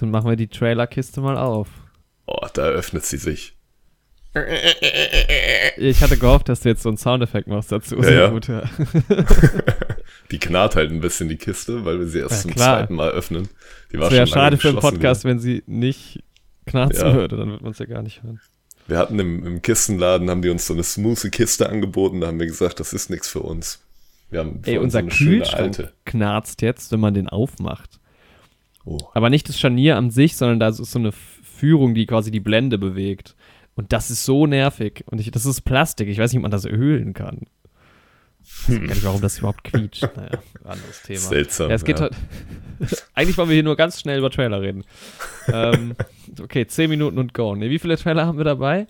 [0.00, 1.68] Dann machen wir die Trailerkiste mal auf.
[2.26, 3.56] Oh, da öffnet sie sich.
[5.78, 7.96] Ich hatte gehofft, dass du jetzt so einen Soundeffekt machst dazu.
[8.02, 8.64] Ja, gut, ja.
[10.30, 13.10] Die knarrt halt ein bisschen die Kiste, weil wir sie erst Ja, zum zweiten Mal
[13.10, 13.48] öffnen.
[13.92, 16.22] Die war Das wäre schade für einen Podcast, wenn sie nicht
[16.66, 17.14] knarzen Ja.
[17.14, 17.36] würde.
[17.36, 18.40] Dann wird man es ja gar nicht hören.
[18.88, 22.38] Wir hatten im, im Kistenladen, haben die uns so eine smoothie Kiste angeboten, da haben
[22.38, 23.80] wir gesagt, das ist nichts für uns.
[24.30, 27.98] Wir haben für Ey, uns unser so Kühlschrank knarzt jetzt, wenn man den aufmacht.
[28.86, 32.30] Oh, Aber nicht das Scharnier an sich, sondern da ist so eine Führung, die quasi
[32.30, 33.34] die Blende bewegt.
[33.74, 35.04] Und das ist so nervig.
[35.06, 36.08] Und ich, das ist Plastik.
[36.08, 37.42] Ich weiß nicht, ob man das ölen kann.
[38.42, 40.08] Ich weiß gar nicht, warum das überhaupt quietscht.
[40.16, 41.18] Naja, anderes Thema.
[41.18, 41.68] seltsam.
[41.68, 42.08] Ja, es geht ja.
[43.14, 44.84] Eigentlich wollen wir hier nur ganz schnell über Trailer reden.
[45.48, 45.94] ähm,
[46.40, 47.56] okay, 10 Minuten und go.
[47.56, 48.86] Nee, wie viele Trailer haben wir dabei?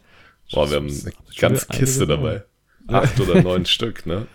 [0.52, 2.44] Boah, wir haben eine ganze Kiste dabei.
[2.86, 4.26] Acht oder neun Stück, ne?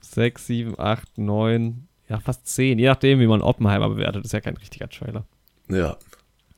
[0.00, 2.78] 6, 7, 8, 9, ja, fast 10.
[2.78, 4.24] Je nachdem, wie man Oppenheimer bewertet.
[4.24, 5.24] ist ja kein richtiger Trailer.
[5.68, 5.96] Ja.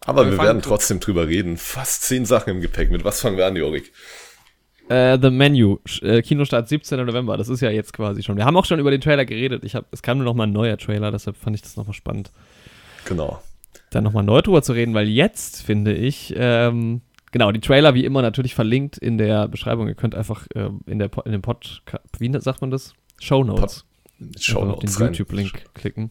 [0.01, 1.57] Aber Wir wir werden trotzdem drüber reden.
[1.57, 2.91] Fast zehn Sachen im Gepäck.
[2.91, 3.93] Mit was fangen wir an, Jorik?
[4.89, 7.07] Äh, The Menu, äh, Kinostart 17.
[7.07, 8.37] November, das ist ja jetzt quasi schon.
[8.37, 9.65] Wir haben auch schon über den Trailer geredet.
[9.65, 11.95] Ich hab, es kam nur noch mal ein neuer Trailer, deshalb fand ich das nochmal
[11.95, 12.33] spannend,
[13.07, 13.41] Genau.
[13.91, 17.01] da nochmal neu drüber zu reden, weil jetzt finde ich, ähm,
[17.33, 19.89] genau, die Trailer wie immer natürlich verlinkt in der Beschreibung.
[19.89, 21.83] Ihr könnt einfach ähm, in, der, in dem Pod,
[22.19, 22.93] wie sagt man das?
[23.21, 23.87] Show Notes.
[24.19, 24.89] Mal auf den.
[24.91, 26.11] YouTube-Link klicken.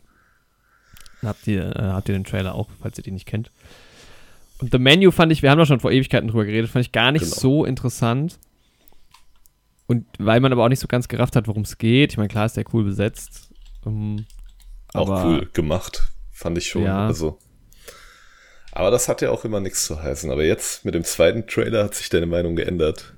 [1.22, 3.52] Dann habt ihr, äh, habt ihr den Trailer auch, falls ihr den nicht kennt.
[4.60, 6.92] Und The Menu fand ich, wir haben da schon vor Ewigkeiten drüber geredet, fand ich
[6.92, 7.36] gar nicht Genau.
[7.36, 8.40] so interessant.
[9.88, 12.12] Und weil man aber auch nicht so ganz gerafft hat, worum es geht.
[12.14, 13.50] Ich meine, klar ist der cool besetzt.
[13.86, 14.26] Ähm,
[14.94, 16.84] Auch cool gemacht, fand ich schon.
[16.84, 17.06] Ja.
[17.08, 17.38] Also.
[18.72, 20.32] Aber das hat ja auch immer nichts zu heißen.
[20.32, 23.14] Aber jetzt mit dem zweiten Trailer hat sich deine Meinung geändert.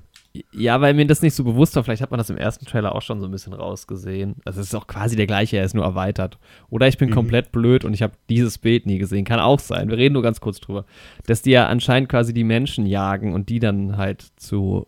[0.51, 1.83] Ja, weil mir das nicht so bewusst war.
[1.83, 4.35] Vielleicht hat man das im ersten Trailer auch schon so ein bisschen rausgesehen.
[4.45, 6.37] Also es ist auch quasi der gleiche, er ist nur erweitert.
[6.69, 7.13] Oder ich bin Mhm.
[7.13, 9.25] komplett blöd und ich habe dieses Bild nie gesehen.
[9.25, 9.89] Kann auch sein.
[9.89, 10.85] Wir reden nur ganz kurz drüber.
[11.27, 14.87] Dass die ja anscheinend quasi die Menschen jagen und die dann halt zu,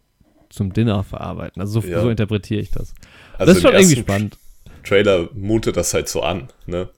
[0.50, 1.62] zum Dinner verarbeiten.
[1.62, 2.02] Also so, Ja.
[2.02, 2.94] so interpretiere ich das.
[3.38, 4.38] Also das ist schon irgendwie spannend.
[4.84, 6.90] Trailer mutet das halt so an, ne?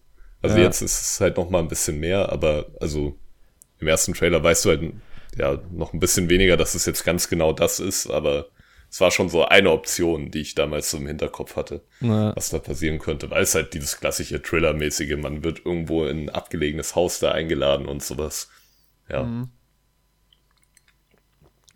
[0.41, 0.63] Also Ja.
[0.63, 3.15] jetzt ist es halt noch mal ein bisschen mehr, aber also
[3.79, 4.93] im ersten Trailer weißt du halt
[5.37, 8.47] ja noch ein bisschen weniger, dass es jetzt ganz genau das ist, aber
[8.91, 12.35] es war schon so eine Option, die ich damals so im Hinterkopf hatte, Ja.
[12.35, 16.29] was da passieren könnte, weil es halt dieses klassische Thriller-mäßige, man wird irgendwo in ein
[16.29, 18.49] abgelegenes Haus da eingeladen und sowas.
[19.09, 19.49] Ja, Mhm.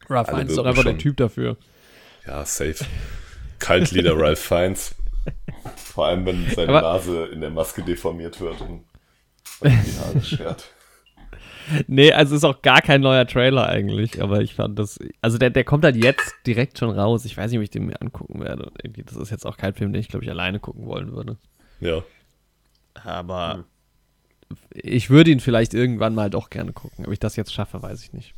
[0.09, 1.57] Ralph Alle Fiennes ist doch einfach der Typ dafür.
[2.27, 2.85] ja, safe.
[3.59, 4.95] Kaltlieder Ralph Fiennes.
[5.77, 8.83] Vor allem, wenn seine Aber- Nase in der Maske deformiert wird und
[9.63, 9.69] die
[9.99, 10.65] Haare schert.
[11.87, 15.49] Nee, also ist auch gar kein neuer Trailer eigentlich, aber ich fand das, also der,
[15.49, 17.25] der kommt halt jetzt direkt schon raus.
[17.25, 18.71] Ich weiß nicht, ob ich den mir angucken werde.
[18.81, 21.37] Irgendwie, das ist jetzt auch kein Film, den ich, glaube ich, alleine gucken wollen würde.
[21.79, 22.03] Ja.
[23.03, 23.65] Aber
[24.73, 27.05] ich würde ihn vielleicht irgendwann mal doch gerne gucken.
[27.05, 28.33] Ob ich das jetzt schaffe, weiß ich nicht.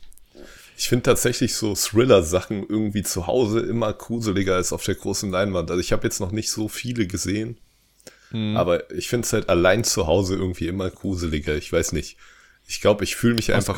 [0.77, 5.72] Ich finde tatsächlich so Thriller-Sachen irgendwie zu Hause immer gruseliger als auf der großen Leinwand.
[5.72, 7.57] Also ich habe jetzt noch nicht so viele gesehen,
[8.31, 8.57] Mhm.
[8.57, 11.56] aber ich finde es halt allein zu Hause irgendwie immer gruseliger.
[11.56, 12.17] Ich weiß nicht.
[12.68, 13.78] Ich glaube, ich fühle mich einfach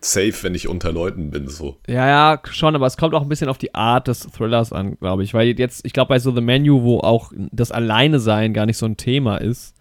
[0.00, 1.48] safe, wenn ich unter Leuten bin.
[1.48, 1.76] So.
[1.88, 4.96] Ja, ja, schon, aber es kommt auch ein bisschen auf die Art des Thrillers an,
[4.98, 5.34] glaube ich.
[5.34, 8.86] Weil jetzt, ich glaube, bei so The Menu, wo auch das Alleine-Sein gar nicht so
[8.86, 9.74] ein Thema ist,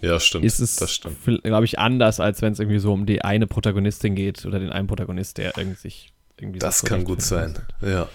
[0.00, 0.44] Ja, stimmt.
[0.44, 1.00] ist es,
[1.44, 4.70] glaube ich, anders, als wenn es irgendwie so um die eine Protagonistin geht oder den
[4.70, 7.54] einen Protagonist, der irgendwie sich irgendwie Das so kann gut sein.
[7.82, 8.08] Ja.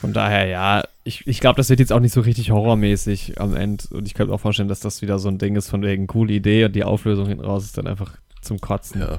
[0.00, 3.54] Von daher, ja, ich, ich glaube, das wird jetzt auch nicht so richtig horrormäßig am
[3.54, 3.84] Ende.
[3.90, 6.06] Und ich könnte mir auch vorstellen, dass das wieder so ein Ding ist von wegen
[6.08, 9.00] coole Idee und die Auflösung hinten raus ist dann einfach zum Kotzen.
[9.00, 9.18] Ja.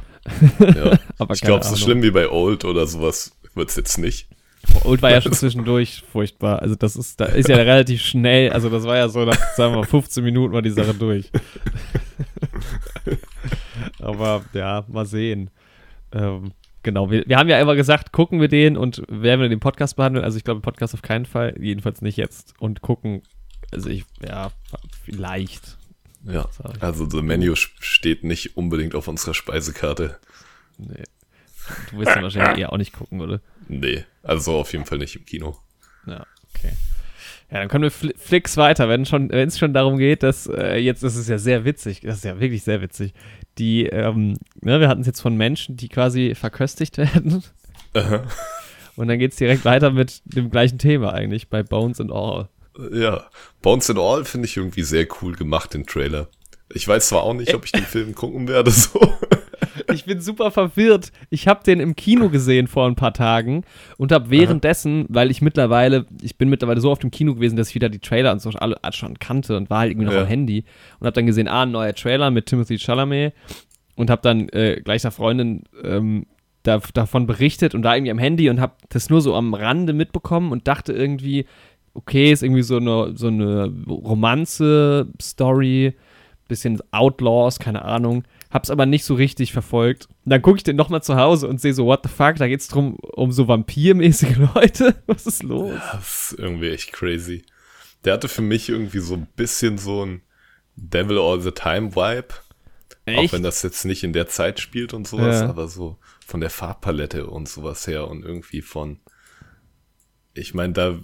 [0.60, 1.00] ja.
[1.18, 4.28] Aber Ich glaube, so schlimm wie bei Old oder sowas wird es jetzt nicht.
[4.84, 6.62] Und war ja schon zwischendurch furchtbar.
[6.62, 9.74] Also das ist, da ist ja relativ schnell, also das war ja so nach, sagen
[9.74, 11.32] wir mal, 15 Minuten war die Sache durch.
[14.00, 15.50] Aber ja, mal sehen.
[16.12, 16.52] Ähm,
[16.84, 19.96] genau, wir, wir haben ja immer gesagt, gucken wir den und werden wir den Podcast
[19.96, 20.24] behandeln.
[20.24, 22.54] Also ich glaube, Podcast auf keinen Fall, jedenfalls nicht jetzt.
[22.60, 23.24] Und gucken,
[23.72, 24.52] also ich, ja,
[25.04, 25.78] vielleicht.
[26.26, 26.48] Ja.
[26.80, 30.18] Also, The Menu sch- steht nicht unbedingt auf unserer Speisekarte.
[30.78, 31.04] Nee.
[31.92, 33.40] Du wirst dann wahrscheinlich eher auch nicht gucken, oder?
[33.68, 34.04] Nee.
[34.24, 35.58] Also, auf jeden Fall nicht im Kino.
[36.06, 36.74] Ja, okay.
[37.52, 41.04] Ja, dann können wir fl flicks weiter, wenn es schon darum geht, dass äh, jetzt
[41.04, 43.14] ist es ja sehr witzig, das ist ja wirklich sehr witzig.
[43.58, 47.44] Die, ähm, ne, wir hatten es jetzt von Menschen, die quasi verköstigt werden.
[47.94, 48.24] Aha.
[48.96, 52.48] Und dann geht es direkt weiter mit dem gleichen Thema eigentlich, bei Bones and All.
[52.92, 53.26] Ja,
[53.62, 56.28] Bones and All finde ich irgendwie sehr cool gemacht, den Trailer.
[56.74, 59.00] Ich weiß zwar auch nicht, ob ich den Film gucken werde, so.
[59.94, 61.12] Ich bin super verwirrt.
[61.30, 63.64] Ich habe den im Kino gesehen vor ein paar Tagen
[63.98, 67.70] und habe währenddessen, weil ich mittlerweile, ich bin mittlerweile so auf dem Kino gewesen, dass
[67.70, 70.22] ich wieder die Trailer und so alle schon kannte und war halt irgendwie noch Ja.
[70.22, 70.64] am Handy
[71.00, 73.34] und habe dann gesehen, ah, ein neuer Trailer mit Timothy Chalamet
[73.96, 76.26] und habe dann äh, gleich einer Freundin ähm,
[76.64, 79.94] da, davon berichtet und da irgendwie am Handy und habe das nur so am Rande
[79.94, 81.46] mitbekommen und dachte irgendwie,
[81.94, 85.96] okay, ist irgendwie so eine, so eine Romanze-Story,
[86.48, 88.24] bisschen Outlaws, keine Ahnung.
[88.50, 90.08] Hab's aber nicht so richtig verfolgt.
[90.26, 92.48] Und dann gucke ich den nochmal zu Hause und sehe so, what the fuck, da
[92.48, 94.96] geht's drum um so vampirmäßige Leute.
[95.08, 95.74] Was ist los?
[95.74, 97.44] Ja, das ist irgendwie echt crazy.
[98.04, 100.22] Der hatte für mich irgendwie so ein bisschen so ein
[100.76, 102.34] Devil All the Time Vibe.
[103.06, 103.20] Echt?
[103.20, 105.50] Auch wenn das jetzt nicht in der Zeit spielt und sowas, ja.
[105.50, 109.00] aber so von der Farbpalette und sowas her und irgendwie von.
[110.34, 111.00] Ich meine, da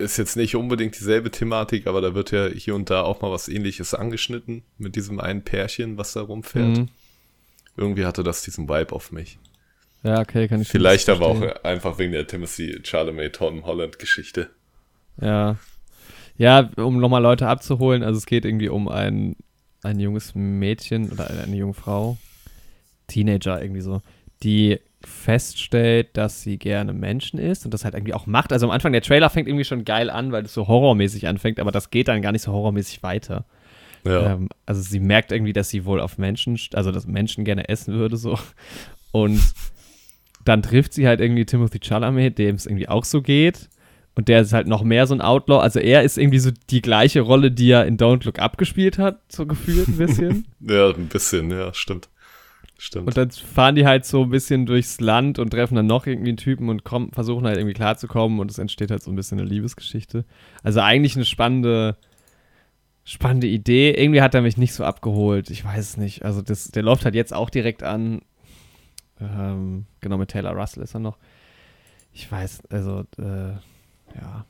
[0.00, 3.30] ist jetzt nicht unbedingt dieselbe Thematik, aber da wird ja hier und da auch mal
[3.30, 6.78] was ähnliches angeschnitten mit diesem einen Pärchen, was da rumfährt.
[6.78, 6.88] Mhm.
[7.76, 9.38] Irgendwie hatte das diesen Vibe auf mich.
[10.02, 14.50] Ja, okay, kann ich Vielleicht aber auch einfach wegen der Timothy Charlemagne Tom Holland Geschichte.
[15.20, 15.56] Ja.
[16.36, 19.36] Ja, um nochmal Leute abzuholen, also es geht irgendwie um ein,
[19.82, 22.16] ein junges Mädchen oder eine junge Frau,
[23.08, 24.00] Teenager irgendwie so,
[24.42, 28.52] die feststellt, dass sie gerne Menschen ist und das halt irgendwie auch macht.
[28.52, 31.58] Also am Anfang, der Trailer fängt irgendwie schon geil an, weil es so horrormäßig anfängt,
[31.58, 33.44] aber das geht dann gar nicht so horrormäßig weiter.
[34.04, 34.34] Ja.
[34.34, 37.94] Ähm, also sie merkt irgendwie, dass sie wohl auf Menschen, also dass Menschen gerne essen
[37.94, 38.38] würde, so.
[39.12, 39.40] Und
[40.44, 43.68] dann trifft sie halt irgendwie Timothy Chalamet, dem es irgendwie auch so geht.
[44.14, 45.60] Und der ist halt noch mehr so ein Outlaw.
[45.60, 48.98] Also er ist irgendwie so die gleiche Rolle, die er in Don't Look Up gespielt
[48.98, 50.46] hat, so gefühlt ein bisschen.
[50.60, 52.08] ja, ein bisschen, ja, stimmt.
[52.82, 53.08] Stimmt.
[53.08, 56.30] Und dann fahren die halt so ein bisschen durchs Land und treffen dann noch irgendwie
[56.30, 59.38] einen Typen und kommen, versuchen halt irgendwie klarzukommen und es entsteht halt so ein bisschen
[59.38, 60.24] eine Liebesgeschichte.
[60.62, 61.98] Also eigentlich eine spannende,
[63.04, 63.90] spannende Idee.
[63.90, 65.50] Irgendwie hat er mich nicht so abgeholt.
[65.50, 66.24] Ich weiß es nicht.
[66.24, 68.22] Also das, der läuft halt jetzt auch direkt an.
[69.20, 71.18] Ähm, genau, mit Taylor Russell ist er noch.
[72.14, 73.50] Ich weiß, also, äh,
[74.14, 74.46] ja.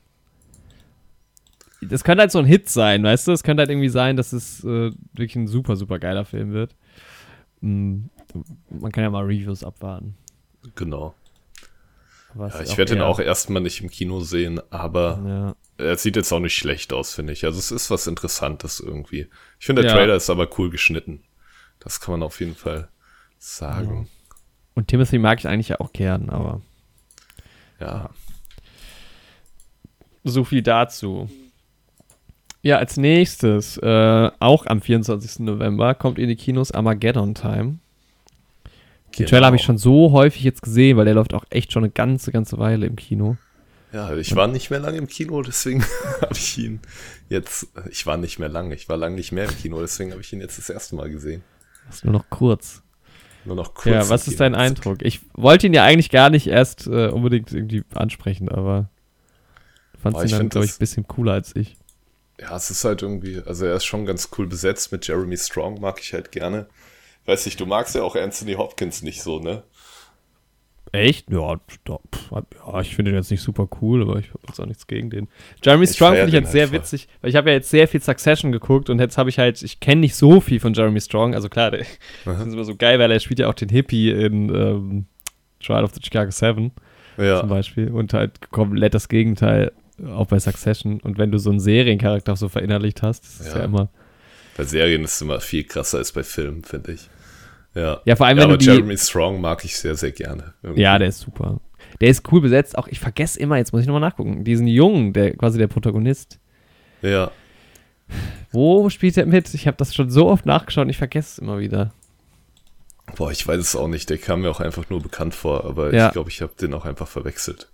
[1.81, 3.33] Das könnte halt so ein Hit sein, weißt du?
[3.33, 6.77] Es könnte halt irgendwie sein, dass es äh, wirklich ein super, super geiler Film wird.
[7.61, 8.05] Mm,
[8.69, 10.15] man kann ja mal Reviews abwarten.
[10.75, 11.15] Genau.
[12.35, 15.85] Ja, ich werde ihn auch erstmal nicht im Kino sehen, aber ja.
[15.85, 17.43] er sieht jetzt auch nicht schlecht aus, finde ich.
[17.45, 19.27] Also es ist was Interessantes irgendwie.
[19.59, 19.97] Ich finde, der ja.
[19.97, 21.23] Trailer ist aber cool geschnitten.
[21.79, 22.87] Das kann man auf jeden Fall
[23.37, 24.07] sagen.
[24.75, 26.61] Und Timothy mag ich eigentlich auch gern, aber.
[27.79, 28.11] Ja.
[30.23, 31.29] So viel dazu.
[32.63, 35.39] Ja, als nächstes, äh, auch am 24.
[35.39, 37.79] November, kommt in die Kinos Armageddon Time.
[38.63, 39.29] Den genau.
[39.29, 41.91] Trailer habe ich schon so häufig jetzt gesehen, weil der läuft auch echt schon eine
[41.91, 43.37] ganze, ganze Weile im Kino.
[43.91, 45.83] Ja, ich war nicht mehr lange im Kino, deswegen
[46.21, 46.79] habe ich ihn
[47.29, 50.21] jetzt, ich war nicht mehr lange, ich war lange nicht mehr im Kino, deswegen habe
[50.21, 51.43] ich ihn jetzt das erste Mal gesehen.
[51.87, 52.83] Das ist nur noch kurz.
[53.43, 53.87] Nur noch kurz.
[53.87, 54.99] Ja, was ist dein Eindruck?
[55.01, 58.87] Ich wollte ihn ja eigentlich gar nicht erst äh, unbedingt irgendwie ansprechen, aber
[59.99, 61.80] fand ihn dann, glaube ich, ein bisschen cooler als ich
[62.41, 65.79] ja, es ist halt irgendwie, also er ist schon ganz cool besetzt mit Jeremy Strong,
[65.79, 66.67] mag ich halt gerne.
[67.25, 69.61] Weiß nicht, du magst ja auch Anthony Hopkins nicht so, ne?
[70.91, 71.29] Echt?
[71.29, 71.57] Ja,
[72.31, 75.11] ja ich finde den jetzt nicht super cool, aber ich habe jetzt auch nichts gegen
[75.11, 75.29] den.
[75.63, 76.77] Jeremy ich Strong finde ich jetzt sehr einfach.
[76.77, 79.61] witzig, weil ich habe ja jetzt sehr viel Succession geguckt und jetzt habe ich halt,
[79.61, 81.85] ich kenne nicht so viel von Jeremy Strong, also klar, der
[82.25, 82.43] Aha.
[82.43, 85.05] ist immer so geil, weil er spielt ja auch den Hippie in ähm,
[85.63, 86.71] Trial of the Chicago Seven
[87.17, 87.39] ja.
[87.39, 89.71] zum Beispiel und halt komplett das Gegenteil
[90.07, 90.99] auch bei Succession.
[91.01, 93.89] Und wenn du so einen Seriencharakter so verinnerlicht hast, das ist ja, ja immer.
[94.57, 97.09] Bei Serien ist es immer viel krasser als bei Filmen, finde ich.
[97.73, 98.01] Ja.
[98.03, 100.53] ja, vor allem, wenn ja, aber du die, Jeremy Strong mag ich sehr, sehr gerne.
[100.61, 100.81] Irgendwie.
[100.81, 101.61] Ja, der ist super.
[102.01, 102.77] Der ist cool besetzt.
[102.77, 106.39] Auch ich vergesse immer, jetzt muss ich nochmal nachgucken, diesen Jungen, der quasi der Protagonist.
[107.01, 107.31] Ja.
[108.51, 109.53] Wo spielt er mit?
[109.53, 111.93] Ich habe das schon so oft nachgeschaut und ich vergesse es immer wieder.
[113.15, 114.09] Boah, ich weiß es auch nicht.
[114.09, 116.07] Der kam mir auch einfach nur bekannt vor, aber ja.
[116.07, 117.69] ich glaube, ich habe den auch einfach verwechselt.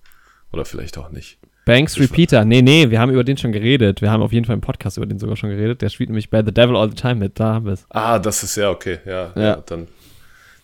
[0.51, 1.39] Oder vielleicht auch nicht.
[1.65, 2.45] Banks Repeater.
[2.45, 4.01] Nee, nee, wir haben über den schon geredet.
[4.01, 5.81] Wir haben auf jeden Fall im Podcast über den sogar schon geredet.
[5.81, 7.39] Der spielt nämlich bei The Devil All the Time mit.
[7.39, 7.85] Da haben wir es.
[7.89, 8.99] Ah, das ist ja okay.
[9.05, 9.41] Ja, ja.
[9.41, 9.89] ja dann.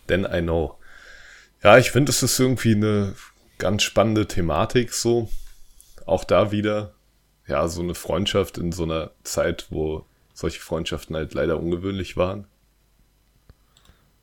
[0.07, 0.77] Then I know.
[1.61, 3.15] Ja, ich finde, es ist irgendwie eine
[3.57, 5.29] ganz spannende Thematik so.
[6.05, 6.93] Auch da wieder.
[7.47, 12.47] Ja, so eine Freundschaft in so einer Zeit, wo solche Freundschaften halt leider ungewöhnlich waren.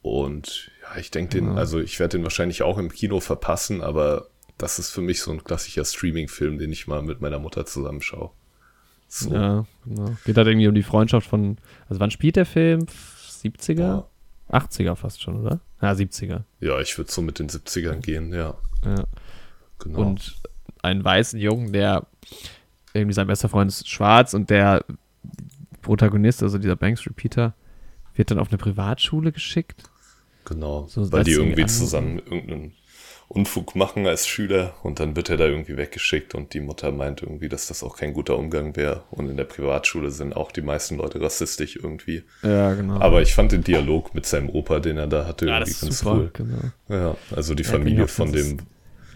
[0.00, 4.30] Und ja, ich denke den, also ich werde den wahrscheinlich auch im Kino verpassen, aber
[4.61, 8.31] das ist für mich so ein klassischer Streaming-Film, den ich mal mit meiner Mutter zusammenschaue.
[9.09, 9.33] So.
[9.33, 10.17] Ja, genau.
[10.25, 11.57] Geht halt irgendwie um die Freundschaft von,
[11.88, 12.87] also wann spielt der Film?
[13.43, 13.79] 70er?
[13.79, 14.07] Ja.
[14.50, 15.61] 80er fast schon, oder?
[15.81, 16.43] Ja, 70er.
[16.61, 18.57] Ja, ich würde so mit den 70ern gehen, ja.
[18.85, 19.05] ja.
[19.79, 20.00] Genau.
[20.00, 20.40] Und
[20.83, 22.07] einen weißen Jungen, der
[22.93, 24.85] irgendwie sein bester Freund ist schwarz und der
[25.83, 27.55] Protagonist, also dieser Banks Repeater,
[28.14, 29.85] wird dann auf eine Privatschule geschickt.
[30.45, 32.73] Genau, so, weil die irgendwie zusammen irgendeinen
[33.33, 37.23] Unfug machen als Schüler und dann wird er da irgendwie weggeschickt und die Mutter meint
[37.23, 39.05] irgendwie, dass das auch kein guter Umgang wäre.
[39.13, 42.25] Und in der Privatschule sind auch die meisten Leute rassistisch irgendwie.
[42.43, 42.99] Ja, genau.
[43.01, 45.71] Aber ich fand den Dialog mit seinem Opa, den er da hatte, ja, irgendwie das
[45.71, 46.31] ist ganz super, cool.
[46.33, 46.73] genau.
[46.89, 48.57] Ja, also die Ja, Familie genau, von dem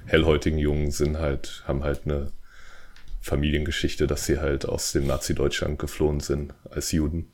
[0.07, 2.31] hellhäutigen Jungen sind halt, haben halt eine
[3.21, 7.33] Familiengeschichte, dass sie halt aus dem Nazi-Deutschland geflohen sind als Juden.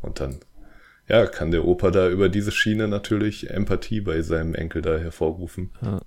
[0.00, 0.38] Und dann,
[1.08, 5.70] ja, kann der Opa da über diese Schiene natürlich Empathie bei seinem Enkel da hervorrufen,
[5.82, 6.00] Ja.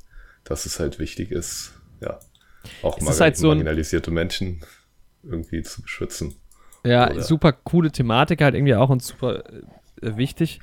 [0.43, 2.19] dass es halt wichtig ist, ja,
[2.83, 4.61] auch ist halt so marginalisierte Menschen
[5.23, 6.35] irgendwie zu beschützen.
[6.85, 9.43] Ja, Oder- super coole Thematik halt irgendwie auch und super
[10.01, 10.59] äh, wichtig.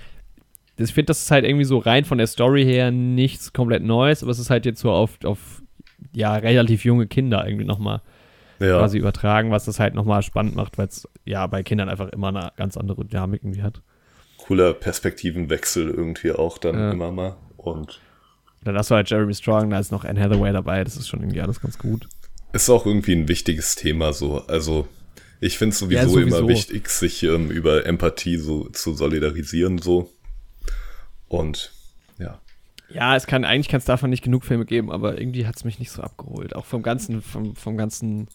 [0.76, 4.23] Ich finde, das ist halt irgendwie so rein von der Story her nichts komplett Neues,
[4.23, 5.62] aber es ist halt jetzt so auf, auf
[6.12, 8.00] ja, relativ junge Kinder irgendwie nochmal
[8.61, 12.09] Ja, quasi übertragen, was das halt nochmal spannend macht, weil es ja bei Kindern einfach
[12.11, 13.83] immer eine ganz andere Dynamik irgendwie hat.
[14.48, 16.90] Cooler Perspektivenwechsel irgendwie auch dann Ja.
[16.92, 17.36] immer mal.
[17.58, 18.00] Und
[18.64, 21.20] Dann hast du halt Jeremy Strong, da ist noch Anne Hathaway dabei, das ist schon
[21.20, 22.08] irgendwie alles ganz gut.
[22.52, 24.44] ist auch irgendwie ein wichtiges Thema so.
[24.46, 24.88] Also
[25.40, 26.38] ich finde es sowieso, Ja, sowieso.
[26.38, 30.10] immer wichtig, sich ähm, über Empathie so zu solidarisieren so.
[31.28, 31.72] Und
[32.18, 32.40] ja,
[32.88, 35.64] Ja, es kann, eigentlich kann es davon nicht genug Filme geben, aber irgendwie hat es
[35.64, 36.56] mich nicht so abgeholt.
[36.56, 38.28] Auch vom ganzen, vom, vom ganzen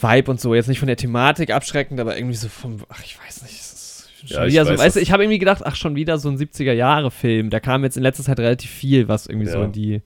[0.00, 0.54] Vibe und so.
[0.54, 3.60] Jetzt nicht von der Thematik abschreckend, aber irgendwie so vom, ach, ich weiß nicht.
[3.60, 3.79] Es ist
[4.26, 6.28] Ja, ich so, weiß, weißt du, was- ich habe irgendwie gedacht, ach, schon wieder so
[6.28, 7.50] ein 70er-Jahre-Film.
[7.50, 9.64] Da kam jetzt in letzter Zeit relativ viel, was irgendwie so Ja.
[9.64, 10.02] in die,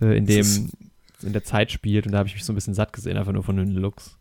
[0.00, 0.70] äh, in dem,
[1.22, 2.06] in der Zeit spielt.
[2.06, 4.16] Und da habe ich mich so ein bisschen satt gesehen, einfach nur von den Looks.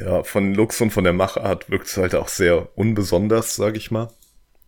[0.00, 3.90] ja, von Lux und von der Machart wirkt es halt auch sehr unbesonders, sag ich
[3.90, 4.08] mal.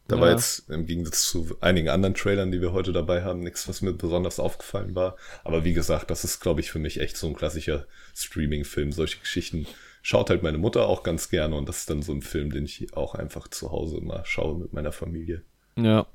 [0.09, 0.35] Da war Ja.
[0.35, 3.93] jetzt im Gegensatz zu einigen anderen Trailern, die wir heute dabei haben, nichts, was mir
[3.93, 5.17] besonders aufgefallen war.
[5.45, 8.91] Aber wie gesagt, das ist, glaube ich, für mich echt so ein klassischer Streaming-Film.
[8.93, 9.67] Solche Geschichten
[10.03, 12.65] schaut halt meine Mutter auch ganz gerne und das ist dann so ein Film, den
[12.65, 15.43] ich auch einfach zu Hause immer schaue mit meiner Familie.
[15.77, 16.07] Ja.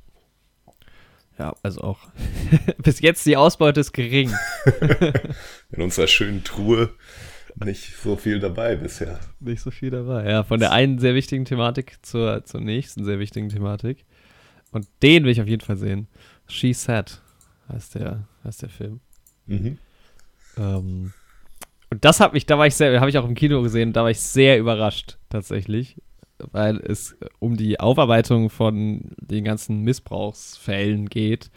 [1.40, 2.00] Ja, also auch.
[2.84, 4.32] Bis jetzt die Ausbeute ist gering.
[5.72, 6.90] In unserer schönen Truhe
[7.64, 9.20] nicht so viel dabei bisher.
[9.40, 10.30] Nicht so viel dabei.
[10.30, 14.06] Ja, von der einen sehr wichtigen Thematik zur, zur nächsten sehr wichtigen Thematik.
[14.72, 16.08] Und den will ich auf jeden Fall sehen.
[16.48, 17.22] She Said
[17.70, 19.00] heißt der, heißt der Film.
[19.46, 19.78] Mhm.
[20.58, 21.14] Ähm,
[21.90, 24.04] und das hat mich, da war ich sehr, habe ich auch im Kino gesehen, da
[24.04, 26.02] war ich sehr überrascht tatsächlich,
[26.52, 31.50] weil es um die Aufarbeitung von den ganzen Missbrauchsfällen geht.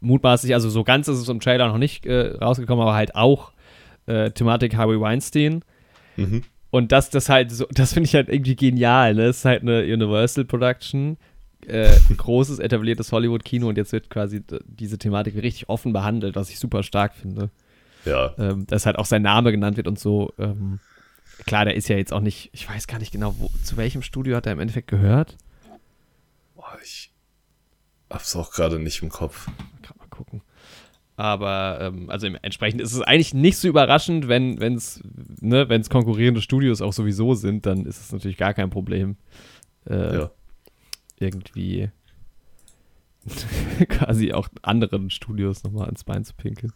[0.00, 3.52] Mutmaßlich, also so ganz ist es im Trailer noch nicht äh, rausgekommen, aber halt auch
[4.06, 5.62] äh, Thematik Harvey Weinstein.
[6.16, 6.44] Mhm.
[6.70, 9.24] Und das, das halt so, das finde ich halt irgendwie genial, ne?
[9.24, 11.18] Es ist halt eine Universal Production,
[11.66, 16.48] äh, ein großes, etabliertes Hollywood-Kino und jetzt wird quasi diese Thematik richtig offen behandelt, was
[16.48, 17.50] ich super stark finde.
[18.04, 20.32] Ja, Ähm, dass halt auch sein Name genannt wird und so.
[20.38, 20.80] Ähm,
[21.46, 24.02] klar, der ist ja jetzt auch nicht, ich weiß gar nicht genau, wo, zu welchem
[24.02, 25.36] Studio hat er im Endeffekt gehört.
[26.56, 27.12] Boah, ich
[28.10, 29.46] hab's auch gerade nicht im Kopf.
[29.82, 30.42] Kann mal gucken.
[31.16, 35.00] Aber ähm, also entsprechend ist es eigentlich nicht so überraschend, wenn es
[35.40, 39.16] ne, wenn's konkurrierende Studios auch sowieso sind, dann ist es natürlich gar kein Problem.
[39.88, 40.30] Äh, Ja.
[41.20, 41.90] irgendwie
[43.88, 46.72] quasi auch anderen Studios nochmal ans Bein zu pinkeln.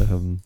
[0.00, 0.40] Ähm,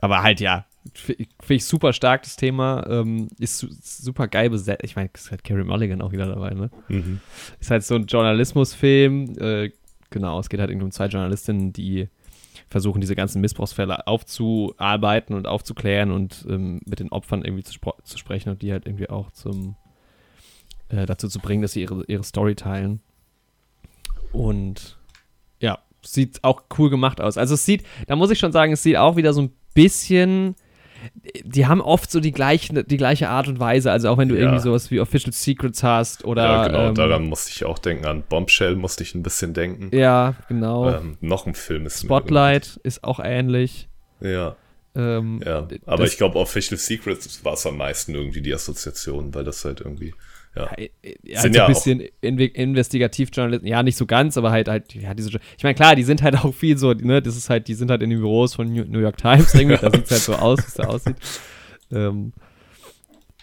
[0.00, 2.86] aber halt ja, finde ich super stark das Thema.
[2.88, 4.84] Ähm, ist su super geil besetzt.
[4.84, 6.70] Ich meine, ist halt Carrie Mulligan auch wieder dabei, ne?
[6.88, 7.20] Mhm.
[7.60, 9.38] Ist halt so ein Journalismusfilm.
[9.38, 9.72] Äh,
[10.10, 12.08] genau, es geht halt irgendwie um zwei Journalistinnen, die
[12.68, 18.18] versuchen, diese ganzen Missbrauchsfälle aufzuarbeiten und aufzuklären und ähm, mit den Opfern irgendwie zu, zu
[18.18, 19.76] sprechen und die halt irgendwie auch zum
[20.88, 23.00] äh, dazu zu bringen, dass sie ihre, ihre Story teilen.
[24.32, 24.98] Und
[26.06, 27.36] sieht auch cool gemacht aus.
[27.38, 30.54] Also es sieht, da muss ich schon sagen, es sieht auch wieder so ein bisschen.
[31.44, 33.92] Die haben oft so die gleiche, die gleiche Art und Weise.
[33.92, 34.42] Also auch wenn du Ja.
[34.42, 36.42] irgendwie sowas wie Official Secrets hast oder.
[36.44, 38.06] ja, genau, ähm, daran musste ich auch denken.
[38.06, 39.94] An Bombshell musste ich ein bisschen denken.
[39.96, 40.90] Ja, genau.
[40.90, 43.88] Ähm, noch ein Film ist Spotlight ist auch ähnlich.
[44.20, 44.56] Ja,
[44.96, 45.68] Ähm, ja.
[45.84, 49.82] Aber ich glaube, Official Secrets war es am meisten irgendwie die Assoziation, weil das halt
[49.82, 50.14] irgendwie,
[50.56, 50.66] ja.
[50.76, 54.50] äh, äh, Sind halt so ja ein bisschen Inve Investigativjournalisten, ja, nicht so ganz, aber
[54.50, 57.36] halt, halt, ja, diese, ich meine, klar, die sind halt auch viel so, ne, das
[57.36, 59.90] ist halt, die sind halt in den Büros von New New York Times irgendwie, da
[59.90, 61.16] sieht es halt so aus, wie es da aussieht.
[61.92, 62.32] Ähm,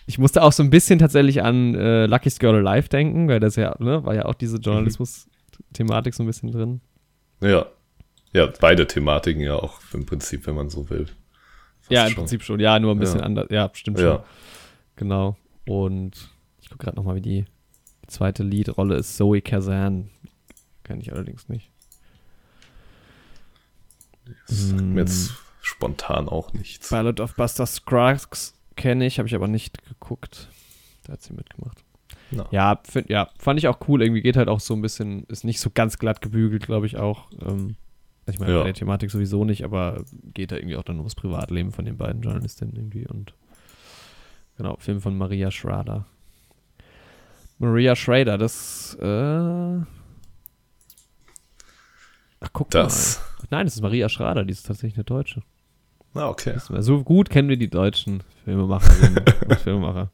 [0.05, 3.55] ich musste auch so ein bisschen tatsächlich an äh, Lucky's Girl Alive denken, weil das
[3.55, 6.81] ja, ne, war ja auch diese Journalismus-Thematik so ein bisschen drin.
[7.41, 7.67] Ja.
[8.33, 11.05] Ja, beide Thematiken ja auch im Prinzip, wenn man so will.
[11.05, 12.15] Fast ja, im schon.
[12.23, 13.25] Prinzip schon, ja, nur ein bisschen Ja.
[13.25, 14.07] anders, ja, stimmt schon.
[14.07, 14.23] Ja.
[14.95, 15.37] Genau.
[15.67, 16.29] Und
[16.63, 17.45] ich gucke gerade nochmal, wie die
[18.07, 19.15] zweite Leadrolle ist.
[19.17, 20.09] Zoe Kazan.
[20.83, 21.69] Kenne ich allerdings nicht.
[24.47, 24.93] Das sagt Hm.
[24.93, 26.89] mir jetzt spontan auch nichts.
[26.89, 30.49] Ballad of Buster Scruggs kenne ich, habe ich aber nicht geguckt.
[31.03, 31.83] Da hat sie mitgemacht.
[32.31, 32.47] Na.
[32.51, 34.01] Ja, find, ja, fand ich auch cool.
[34.01, 36.97] Irgendwie geht halt auch so ein bisschen, ist nicht so ganz glatt gebügelt, glaube ich
[36.97, 37.29] auch.
[37.41, 37.75] Ähm,
[38.25, 38.59] Ich meine, Ja.
[38.59, 41.97] bei der Thematik sowieso nicht, aber geht da irgendwie auch dann ums Privatleben von den
[41.97, 43.33] beiden Journalistinnen irgendwie und
[44.57, 46.05] genau, Film von Maria Schrader.
[47.63, 49.79] Maria Schrader, das äh
[52.39, 53.19] Ach, guck Das.
[53.19, 53.47] mal.
[53.57, 55.43] Nein, das ist Maria Schrader, die ist tatsächlich eine Deutsche.
[56.13, 56.55] Ah, okay.
[56.79, 60.11] So gut kennen wir die deutschen Filmemacherinnen und Filmemacher.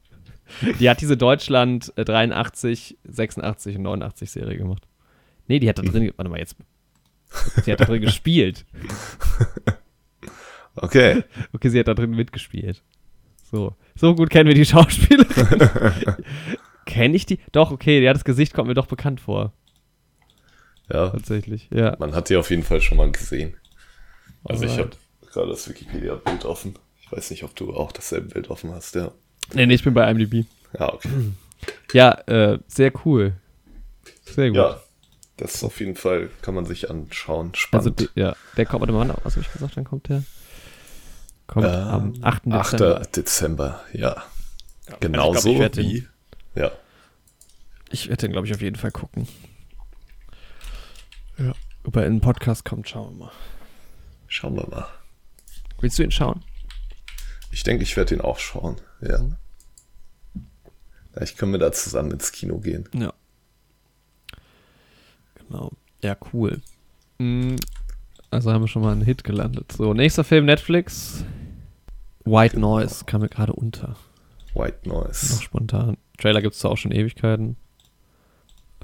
[0.78, 4.86] Die hat diese Deutschland äh, 83, 86 und 89 Serie gemacht.
[5.46, 6.56] Nee, die hat da drin, warte mal jetzt.
[7.64, 8.64] Sie hat da drin gespielt.
[10.76, 11.24] Okay.
[11.52, 12.82] Okay, sie hat da drin mitgespielt.
[13.50, 15.68] So, so gut kennen wir die Schauspielerin.
[16.90, 17.38] Kenne ich die?
[17.52, 19.52] Doch, okay, ja, das Gesicht kommt mir doch bekannt vor.
[20.92, 21.96] Ja, Tatsächlich, ja.
[22.00, 23.54] man hat die auf jeden Fall schon mal gesehen.
[24.44, 24.98] Also ich habe Alright.
[25.32, 26.74] gerade das Wikipedia-Bild offen.
[27.00, 29.12] Ich weiß nicht, ob du auch dasselbe Bild offen hast, ja.
[29.54, 30.46] Nee, nee, ich bin bei IMDb.
[30.78, 31.08] Ja, okay.
[31.92, 33.34] Ja, äh, sehr cool.
[34.24, 34.56] Sehr gut.
[34.56, 34.80] Ja,
[35.36, 37.48] das ist auf jeden Fall, kann man sich anschauen.
[37.72, 38.00] Also, Spannend.
[38.00, 40.22] die, ja, der kommt, warte mal, was habe ich gesagt, dann kommt der?
[41.46, 42.46] Kommt Ähm, am 8.
[42.50, 42.72] 8.
[42.72, 43.00] Dezember.
[43.14, 44.12] Dezember, ja.
[44.86, 46.06] Also Genauso den- wie.
[46.54, 46.70] Ja.
[47.90, 49.26] Ich werde den, glaube ich, auf jeden Fall gucken.
[51.38, 51.52] Ja.
[51.84, 53.32] Ob er in den Podcast kommt, schauen wir mal.
[54.28, 54.86] Schauen wir mal.
[55.80, 56.44] Willst du ihn schauen?
[57.50, 58.76] Ich denke, ich werde ihn auch schauen.
[59.00, 59.18] Ja.
[61.12, 62.88] Vielleicht können wir da zusammen ins Kino gehen.
[62.94, 63.12] Ja.
[65.34, 65.72] Genau.
[66.02, 66.62] Ja, cool.
[67.18, 67.56] Mm,
[68.30, 69.72] Also haben wir schon mal einen Hit gelandet.
[69.72, 71.24] So, nächster Film Netflix.
[72.24, 72.78] White Genau.
[72.78, 73.96] Noise kam mir gerade unter.
[74.54, 75.42] White Noch Noise.
[75.42, 75.96] spontan.
[76.18, 77.56] Trailer gibt es auch schon Ewigkeiten.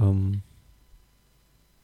[0.01, 0.43] Ähm,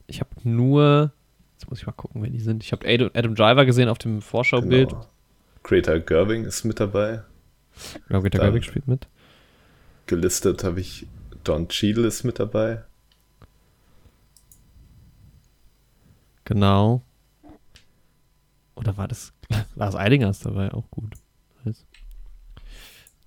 [0.07, 1.11] ich habe nur.
[1.57, 2.63] Jetzt muss ich mal gucken, wer die sind.
[2.63, 4.89] Ich habe Adam, Driver gesehen auf dem Vorschaubild.
[4.89, 5.07] Genau.
[5.63, 7.23] Greta Gerwig ist mit dabei.
[8.07, 9.07] Glaube, Greta Dann- Gerwig spielt mit.
[10.05, 11.07] Gelistet habe ich
[11.45, 12.83] Don Cheadle ist mit dabei.
[16.45, 17.01] Genau.
[18.75, 19.33] Oder war das.
[19.75, 21.13] Lars Eidinger ist dabei, auch gut.
[21.63, 21.85] Nice.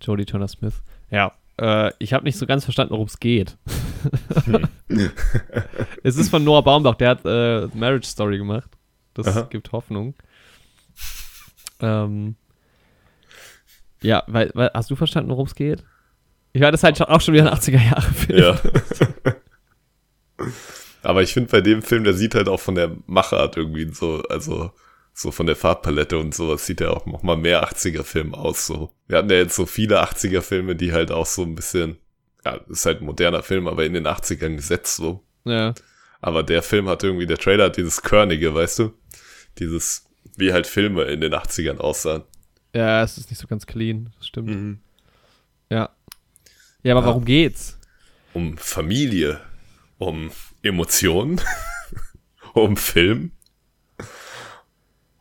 [0.00, 0.82] Jodie Turner Smith.
[1.10, 3.56] Ja, äh, ich habe nicht so ganz verstanden, worum es geht.
[6.02, 8.70] es ist von Noah Baumbach, der hat äh, Marriage Story gemacht.
[9.14, 9.42] Das Aha.
[9.50, 10.14] gibt Hoffnung.
[11.80, 12.36] Ähm,
[14.02, 15.84] ja, weil, weil, hast du verstanden, worum es geht?
[16.52, 18.38] Ich war das halt schon- auch schon wieder ein 80er-Jahre-Film.
[18.38, 18.58] Ja.
[21.02, 24.22] Aber ich finde bei dem Film, der sieht halt auch von der Machart irgendwie so,
[24.28, 24.72] also
[25.14, 28.66] so von der Farbpalette und sowas sieht er auch noch mal mehr 80er-Film aus.
[28.66, 28.90] So.
[29.06, 31.96] Wir hatten ja jetzt so viele 80er-Filme, die halt auch so ein bisschen,
[32.46, 35.24] ja, ist halt ein moderner Film, aber in den 80ern gesetzt so.
[35.44, 35.74] ja.
[36.22, 38.92] Aber der Film hat irgendwie, der Trailer hat dieses Körnige, weißt du?
[39.58, 40.06] Dieses,
[40.36, 42.22] wie halt Filme in den 80ern aussahen.
[42.74, 44.48] Ja, es ist nicht so ganz clean, das stimmt.
[44.48, 44.78] Mhm.
[45.70, 45.90] Ja.
[46.82, 47.06] Ja, aber Ja.
[47.08, 47.78] warum geht's?
[48.32, 49.40] Um Familie,
[49.98, 50.30] um
[50.62, 51.40] Emotionen,
[52.54, 53.32] um Film.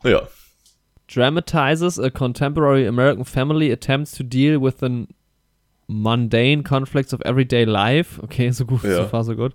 [0.02, 0.26] Ja.
[1.08, 5.06] Dramatizes a contemporary American family attempts to deal with the
[5.88, 8.18] mundane conflicts of everyday life.
[8.24, 8.96] Okay, so gut, Ja.
[9.04, 9.52] so far so good.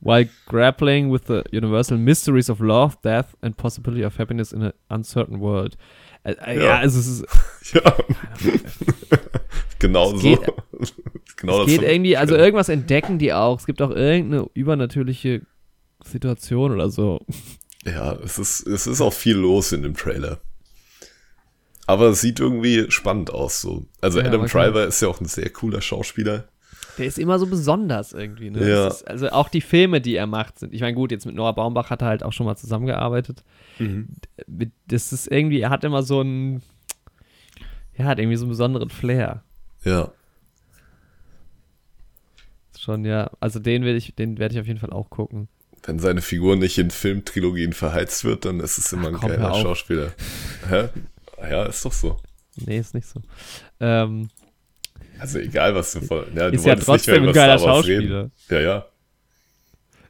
[0.00, 4.72] While grappling with the universal mysteries of love, death and possibility of happiness in an
[4.88, 5.76] uncertain world.
[6.24, 6.64] Äh, äh, ja.
[6.64, 6.78] Ja.
[6.78, 7.80] also es ist, Ja.
[9.78, 10.28] genau Es so.
[10.28, 10.40] geht-
[11.36, 11.86] genau es geht so.
[11.86, 13.58] irgendwie, also irgendwas entdecken die auch.
[13.58, 15.42] Es gibt auch irgendeine übernatürliche
[16.04, 17.20] Situation oder so.
[17.84, 20.40] Ja, es ist, es ist auch viel los in dem Trailer.
[21.86, 23.84] Aber es sieht irgendwie spannend aus, so.
[24.00, 24.46] Also Ja, Adam.
[24.46, 26.44] Driver ist ja auch ein sehr cooler Schauspieler.
[26.96, 28.68] Der ist immer so besonders irgendwie, ne?
[28.68, 28.86] Ja.
[28.88, 30.72] Ist, also auch die Filme, die er macht, sind.
[30.72, 33.42] Ich meine, gut, jetzt mit Noah Baumbach hat er halt auch schon mal zusammengearbeitet.
[34.46, 36.62] Mit- Das ist irgendwie, er hat immer so einen.
[37.96, 39.42] Ja, hat irgendwie so einen besonderen Flair.
[39.84, 40.12] Ja.
[42.78, 43.30] Schon, ja.
[43.40, 45.48] Also den will ich, den werde ich auf jeden Fall auch gucken.
[45.84, 49.54] Wenn seine Figur nicht in Filmtrilogien verheizt wird, dann ist es immer ein komm, geiler.
[49.54, 50.12] Schauspieler.
[50.68, 50.88] Hä?
[51.50, 52.16] Ja, ist doch so.
[52.56, 53.20] Nee, ist nicht so.
[53.80, 54.28] Ähm,
[55.18, 56.24] Also egal, was du von.
[56.34, 58.18] Ja, du ist ja wolltest nicht mehr trotzdem ein über geiler Star Wars Schauspieler.
[58.24, 58.32] reden.
[58.50, 58.86] Ja, ja.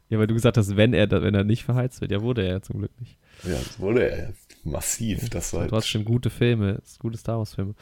[0.09, 2.11] Ja, weil du gesagt hast, wenn er, wenn er nicht verheizt wird.
[2.11, 3.17] Ja, wurde er ja zum Glück nicht.
[3.43, 5.27] Ja, das wurde er massiv.
[5.31, 7.73] Das war halt Trotzdem gute Filme, ist gute Star Wars-Filme.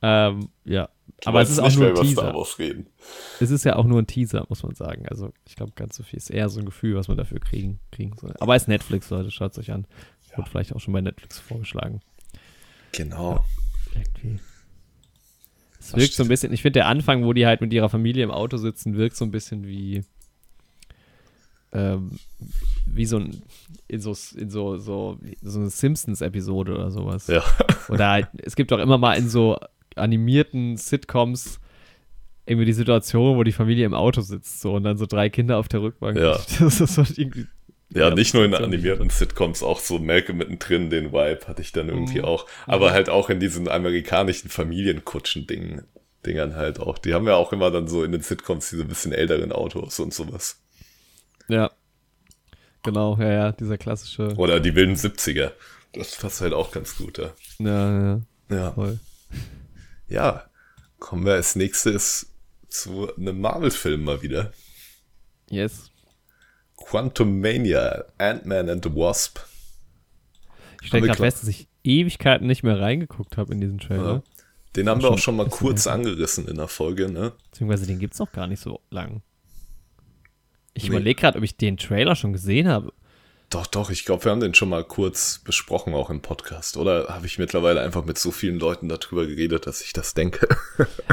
[0.00, 0.88] Ähm, ja.
[1.22, 2.38] Du Aber es ist auch nicht nur mehr ein über Star Teaser.
[2.38, 2.86] Wars reden.
[3.40, 5.06] Es ist ja auch nur ein Teaser, muss man sagen.
[5.08, 7.80] Also, ich glaube, ganz so viel ist eher so ein Gefühl, was man dafür kriegen,
[7.90, 8.32] kriegen soll.
[8.38, 9.86] Aber es ist Netflix, Leute, schaut es euch an.
[10.36, 12.00] Wird vielleicht auch schon bei Netflix vorgeschlagen.
[12.92, 13.44] Genau.
[13.94, 14.38] Irgendwie.
[15.80, 18.22] Es wirkt so ein bisschen, ich finde, der Anfang, wo die halt mit ihrer Familie
[18.22, 20.04] im Auto sitzen, wirkt so ein bisschen wie.
[21.72, 22.18] Ähm,
[22.86, 23.42] wie so ein.
[23.88, 27.26] In so, in so, so, so eine Simpsons-Episode oder sowas.
[27.26, 27.42] Ja.
[27.88, 29.58] Oder halt, es gibt auch immer mal in so
[29.96, 31.58] animierten Sitcoms
[32.46, 35.58] irgendwie die Situation, wo die Familie im Auto sitzt so und dann so drei Kinder
[35.58, 36.18] auf der Rückbank.
[36.18, 36.38] Ja.
[36.58, 37.46] Das ist so irgendwie
[37.94, 41.72] Ja, ja nicht nur in animierten Sitcoms, auch so Melke mittendrin, den Vibe hatte ich
[41.72, 42.24] dann irgendwie mhm.
[42.24, 42.46] auch.
[42.66, 42.92] Aber mhm.
[42.92, 45.82] halt auch in diesen amerikanischen Familienkutschen-Dingen.
[46.24, 46.98] Dingern halt auch.
[46.98, 50.14] Die haben ja auch immer dann so in den Sitcoms diese bisschen älteren Autos und
[50.14, 50.60] sowas.
[51.48, 51.72] Ja.
[52.84, 54.34] Genau, ja, ja, dieser klassische.
[54.36, 55.52] Oder die wilden 70er.
[55.92, 57.32] Das passt halt auch ganz gut, ja.
[57.58, 58.20] Ja, ja.
[58.50, 58.72] Ja.
[58.72, 58.98] Voll.
[60.08, 60.44] Ja.
[60.98, 62.32] Kommen wir als nächstes
[62.68, 64.52] zu einem Marvel-Film mal wieder.
[65.48, 65.91] Yes.
[66.84, 69.38] Quantum Mania, Ant-Man and the Wasp.
[70.80, 74.14] Ich stelle gerade fest, dass ich Ewigkeiten nicht mehr reingeguckt habe in diesen Trailer.
[74.14, 74.22] Ja.
[74.76, 77.32] Den haben wir auch schon mal kurz angerissen in der Folge, ne?
[77.50, 79.22] Beziehungsweise den gibt es noch gar nicht so lang.
[80.74, 80.88] Ich nee.
[80.90, 82.92] überlege gerade, ob ich den Trailer schon gesehen habe.
[83.50, 86.78] Doch, doch, ich glaube, wir haben den schon mal kurz besprochen, auch im Podcast.
[86.78, 90.48] Oder habe ich mittlerweile einfach mit so vielen Leuten darüber geredet, dass ich das denke?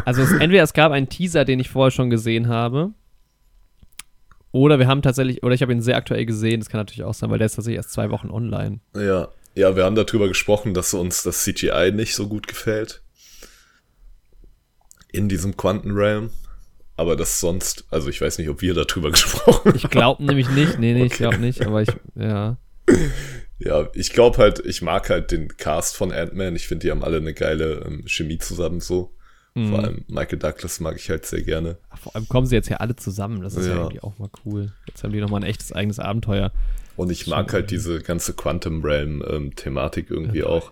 [0.05, 2.93] also es, entweder es gab einen Teaser, den ich vorher schon gesehen habe.
[4.51, 7.13] Oder wir haben tatsächlich, oder ich habe ihn sehr aktuell gesehen, das kann natürlich auch
[7.13, 8.79] sein, weil der ist tatsächlich erst zwei Wochen online.
[8.95, 13.01] Ja, ja, wir haben darüber gesprochen, dass uns das CGI nicht so gut gefällt.
[15.11, 16.31] In diesem Quantenrealm
[16.99, 19.77] aber das sonst, also ich weiß nicht, ob wir darüber gesprochen haben.
[19.77, 21.07] Ich glaube nämlich nicht, nee, nee, okay.
[21.07, 22.57] ich glaube nicht, aber ich, ja.
[23.61, 26.55] Ja, ich glaube halt, ich mag halt den Cast von Ant-Man.
[26.55, 29.13] Ich finde, die haben alle eine geile ähm, Chemie zusammen so.
[29.55, 29.69] Mhm.
[29.69, 31.77] Vor allem Michael Douglas mag ich halt sehr gerne.
[32.01, 33.41] Vor allem kommen sie jetzt ja alle zusammen.
[33.41, 34.71] Das ist ja, ja irgendwie auch mal cool.
[34.87, 36.51] Jetzt haben die nochmal ein echtes eigenes Abenteuer.
[36.95, 40.51] Und ich mag halt diese ganze Quantum Realm-Thematik ähm, irgendwie dabei.
[40.51, 40.71] auch.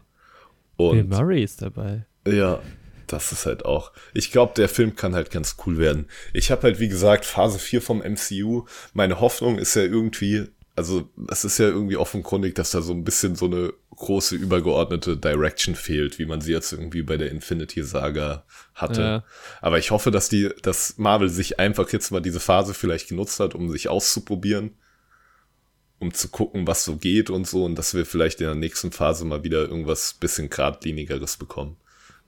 [0.75, 2.05] Und Bill Murray ist dabei.
[2.27, 2.59] Ja,
[3.07, 3.91] das ist halt auch.
[4.13, 6.07] Ich glaube, der Film kann halt ganz cool werden.
[6.33, 8.65] Ich habe halt, wie gesagt, Phase 4 vom MCU.
[8.93, 13.03] Meine Hoffnung ist ja irgendwie, also es ist ja irgendwie offenkundig, dass da so ein
[13.03, 17.81] bisschen so eine große übergeordnete Direction fehlt, wie man sie jetzt irgendwie bei der Infinity
[17.81, 19.01] Saga hatte.
[19.01, 19.23] Ja.
[19.59, 23.39] Aber ich hoffe, dass die, dass Marvel sich einfach jetzt mal diese Phase vielleicht genutzt
[23.39, 24.75] hat, um sich auszuprobieren,
[25.97, 28.91] um zu gucken, was so geht und so, und dass wir vielleicht in der nächsten
[28.91, 31.77] Phase mal wieder irgendwas bisschen geradlinigeres bekommen.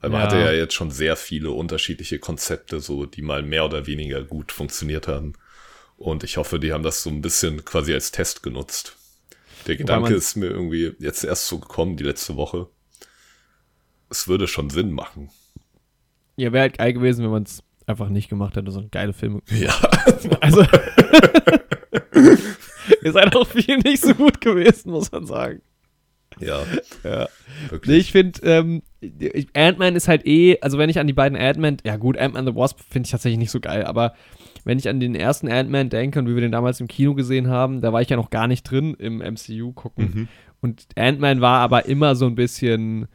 [0.01, 0.25] Weil man ja.
[0.25, 4.51] hatte ja jetzt schon sehr viele unterschiedliche Konzepte, so die mal mehr oder weniger gut
[4.51, 5.33] funktioniert haben.
[5.99, 8.95] Und ich hoffe, die haben das so ein bisschen quasi als Test genutzt.
[9.67, 12.69] Der Gedanke ist mir irgendwie jetzt erst so gekommen, die letzte Woche.
[14.09, 15.29] Es würde schon Sinn machen.
[16.37, 19.11] Ja, wäre halt geil gewesen, wenn man es einfach nicht gemacht hätte, so ein geile
[19.11, 19.41] Film.
[19.51, 19.75] Ja.
[20.39, 20.61] Also.
[23.03, 25.61] ihr seid auch viel nicht so gut gewesen, muss man sagen.
[26.39, 26.63] Ja.
[27.03, 27.27] ja.
[27.69, 27.97] Wirklich.
[27.97, 28.83] Ich finde, ähm,
[29.53, 32.55] Ant-Man ist halt eh, also wenn ich an die beiden Ant-Man, ja gut, Ant-Man the
[32.55, 34.13] Wasp finde ich tatsächlich nicht so geil, aber
[34.69, 37.47] wenn ich an den ersten Ant-Man denke und wie wir den damals im Kino gesehen
[37.47, 40.11] haben, da war ich ja noch gar nicht drin im MCU gucken.
[40.13, 40.27] Mhm.
[40.61, 43.07] Und Ant-Man war aber immer so ein bisschen,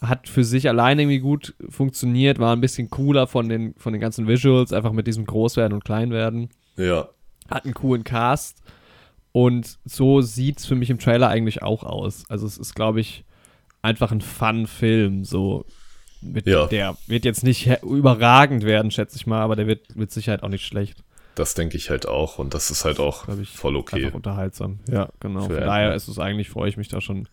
[0.00, 4.00] hat für sich alleine irgendwie gut funktioniert, war ein bisschen cooler von den, von den
[4.00, 6.48] ganzen Visuals, einfach mit diesem Großwerden und Kleinwerden.
[6.78, 7.10] Ja.
[7.50, 8.62] Hat einen coolen Cast.
[9.32, 12.24] Und so sieht es für mich im Trailer eigentlich auch aus.
[12.30, 13.26] Also es ist, glaube ich,
[13.82, 15.24] einfach ein Fun-Film.
[15.24, 15.66] So
[16.24, 16.66] mit, ja.
[16.66, 20.48] Der wird jetzt nicht überragend werden, schätze ich mal, aber der wird mit Sicherheit auch
[20.48, 21.02] nicht schlecht.
[21.34, 24.04] Das denke ich halt auch und das ist halt auch ich, voll okay.
[24.04, 24.78] Einfach unterhaltsam.
[24.88, 25.42] Ja, genau.
[25.42, 27.28] Für Von daher ist es eigentlich, freue ich mich da schon,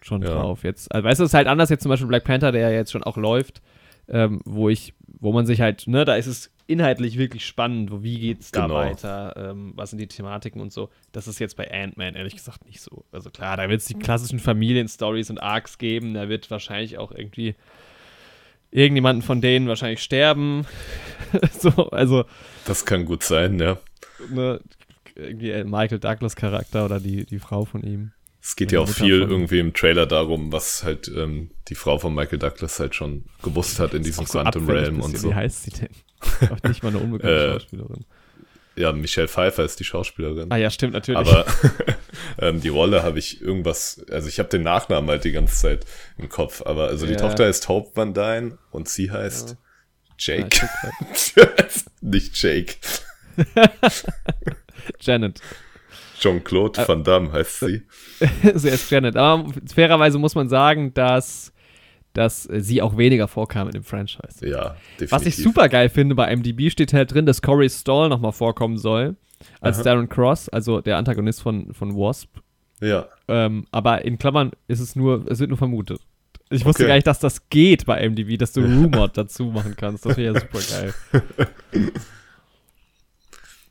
[0.00, 0.30] schon ja.
[0.30, 0.64] drauf.
[0.64, 2.76] Jetzt, also weißt du, es ist halt anders jetzt zum Beispiel Black Panther, der ja
[2.76, 3.60] jetzt schon auch läuft,
[4.08, 8.02] ähm, wo ich, wo man sich halt, ne, da ist es inhaltlich wirklich spannend.
[8.02, 8.74] Wie geht's da genau.
[8.76, 9.34] weiter?
[9.36, 10.90] Ähm, was sind die Thematiken und so?
[11.12, 13.04] Das ist jetzt bei Ant-Man ehrlich gesagt nicht so.
[13.10, 16.14] Also klar, da wird es die klassischen Familienstories und Arcs geben.
[16.14, 17.56] Da wird wahrscheinlich auch irgendwie
[18.70, 20.66] irgendjemanden von denen wahrscheinlich sterben.
[21.58, 22.24] so, also.
[22.66, 23.78] Das kann gut sein, ja.
[24.30, 24.60] Ne,
[25.14, 28.12] irgendwie Michael Douglas Charakter oder die, die Frau von ihm.
[28.40, 32.14] Es geht ja auch viel irgendwie im Trailer darum, was halt ähm, die Frau von
[32.14, 35.30] Michael Douglas halt schon gewusst hat in diesem so Quantum Realm und so.
[35.30, 35.88] Wie heißt sie denn?
[36.50, 38.04] Auch nicht mal eine unbekannte äh, Schauspielerin.
[38.78, 40.52] Ja, Michelle Pfeiffer ist die Schauspielerin.
[40.52, 41.18] Ah ja, stimmt, natürlich.
[41.18, 41.44] Aber
[42.40, 45.86] ähm, die Rolle habe ich irgendwas, also ich habe den Nachnamen halt die ganze Zeit
[46.16, 47.18] im Kopf, aber also die ja.
[47.18, 49.56] Tochter heißt Hope Van Dyne und sie heißt ja.
[50.18, 50.68] Jake.
[51.36, 51.48] Ja,
[52.00, 52.74] Nicht Jake.
[55.00, 55.40] Janet.
[56.20, 57.82] Jean-Claude Van Damme heißt sie.
[58.54, 59.16] sie ist Janet.
[59.16, 61.52] Aber fairerweise muss man sagen, dass,
[62.18, 64.44] dass sie auch weniger vorkam in dem Franchise.
[64.44, 65.12] Ja, definitiv.
[65.12, 68.76] Was ich super geil finde, bei MDB steht halt drin, dass Corey Stall nochmal vorkommen
[68.76, 69.14] soll.
[69.60, 69.84] Als Aha.
[69.84, 72.28] Darren Cross, also der Antagonist von, von Wasp.
[72.80, 73.06] Ja.
[73.28, 76.00] Ähm, aber in Klammern ist es nur, es wird nur vermutet.
[76.50, 76.88] Ich wusste okay.
[76.88, 80.04] gar nicht, dass das geht bei MDB, dass du Rumored dazu machen kannst.
[80.04, 80.94] Das wäre ja super geil.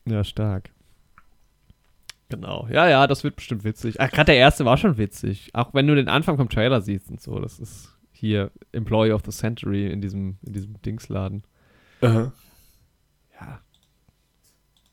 [0.06, 0.70] ja, stark.
[2.30, 2.66] Genau.
[2.72, 4.00] Ja, ja, das wird bestimmt witzig.
[4.00, 5.50] Ach, gerade der erste war schon witzig.
[5.52, 7.38] Auch wenn du den Anfang vom Trailer siehst und so.
[7.40, 11.42] Das ist hier Employee of the Century in diesem, in diesem Dingsladen.
[12.00, 12.32] Aha.
[13.40, 13.60] Ja.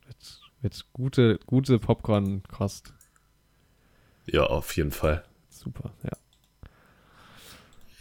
[0.06, 2.94] Wird, wird gute, gute Popcorn-Kost.
[4.28, 5.24] Ja, auf jeden Fall.
[5.50, 6.12] Super, ja.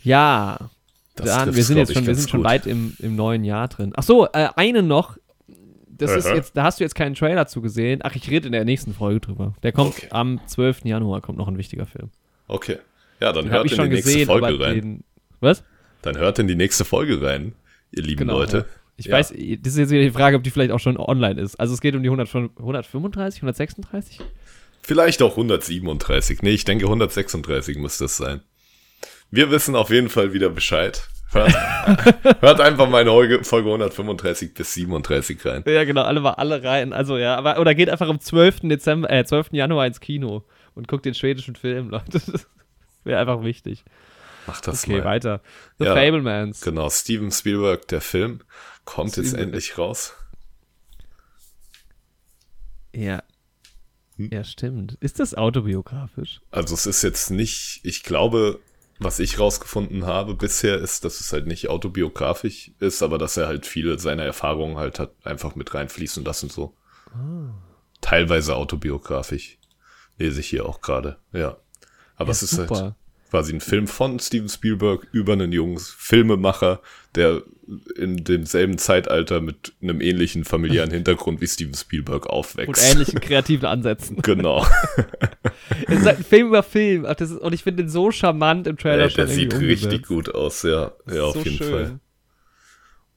[0.03, 0.71] Ja,
[1.15, 3.93] Das dann, wir sind jetzt schon, wir sind schon weit im, im neuen Jahr drin.
[3.97, 5.17] Ach so, äh, eine noch.
[5.89, 6.35] Das ist Aha.
[6.35, 8.01] jetzt, da hast du jetzt keinen Trailer zu gesehen.
[8.03, 9.55] Ach, ich rede in der nächsten Folge drüber.
[9.63, 10.09] Der kommt Okay.
[10.11, 10.85] am 12.
[10.85, 12.11] Januar, kommt noch ein wichtiger Film.
[12.49, 12.79] Okay.
[13.21, 14.75] Ja, dann Den hört ich in schon die nächste gesehen, Folge rein.
[14.75, 15.05] den,
[15.45, 15.63] was?
[16.03, 17.55] Dann hört in die nächste Folge rein,
[17.93, 18.57] ihr lieben Genau, Leute.
[18.59, 18.65] ja.
[18.97, 19.13] Ich Ja.
[19.17, 21.57] weiß, das ist jetzt wieder die Frage, ob die vielleicht auch schon online ist.
[21.57, 24.21] Also es geht um die 100, 135, 136?
[24.83, 26.43] Vielleicht auch 137.
[26.43, 28.43] Nee, ich denke 136 müsste es sein.
[29.31, 31.09] Wir wissen auf jeden Fall wieder Bescheid.
[31.33, 31.53] Hört,
[32.43, 35.65] hört einfach meine Folge Folge 135 bis 37 rein.
[35.67, 36.93] Ja, genau, alle mal alle rein.
[36.93, 38.61] Also ja, aber oder geht einfach am 12.
[38.69, 39.49] Dezember, äh, 12.
[39.53, 40.45] Januar ins Kino
[40.77, 42.21] und guckt den schwedischen Film, Leute.
[42.31, 42.47] Das
[43.03, 43.85] wäre einfach wichtig.
[44.47, 45.05] Macht das Okay, mal.
[45.05, 45.41] weiter.
[45.79, 45.95] The Ja.
[45.95, 46.61] Fablemans.
[46.61, 48.41] Genau, Steven Spielberg, der Film,
[48.85, 50.13] kommt jetzt Steven- endlich raus.
[52.95, 53.23] Ja.
[54.17, 54.31] Hm?
[54.33, 54.97] Ja, stimmt.
[55.01, 56.41] Ist das autobiografisch?
[56.51, 58.61] Also es ist jetzt nicht, ich glaube,
[59.01, 63.49] was ich rausgefunden habe bisher, ist, dass es halt nicht autobiografisch ist, aber dass er
[63.49, 66.77] halt viele seiner Erfahrungen halt hat einfach mit reinfließen lassen so.
[68.01, 69.59] Teilweise autobiografisch.
[70.17, 71.57] Lese ich hier auch gerade, ja.
[72.17, 72.97] Aber Ja, es ist halt super.
[73.35, 76.81] Quasi ein Film von Steven Spielberg über einen jungen Filmemacher,
[77.17, 77.43] der
[77.97, 82.93] in demselben Zeitalter mit einem ähnlichen familiären Hintergrund wie Steven Spielberg Und aufwächst.
[82.93, 84.19] ähnlichen kreativen Ansätzen.
[84.23, 84.65] Genau.
[85.89, 87.07] es ist halt ein Film über Film.
[87.07, 90.09] Ist, und ich finde den so charmant im Trailer schon der sieht irgendwie richtig umgesetzt.
[90.09, 90.93] gut aus, ja.
[91.05, 91.71] Das Ja, auf so jeden schön.
[91.73, 92.01] Fall.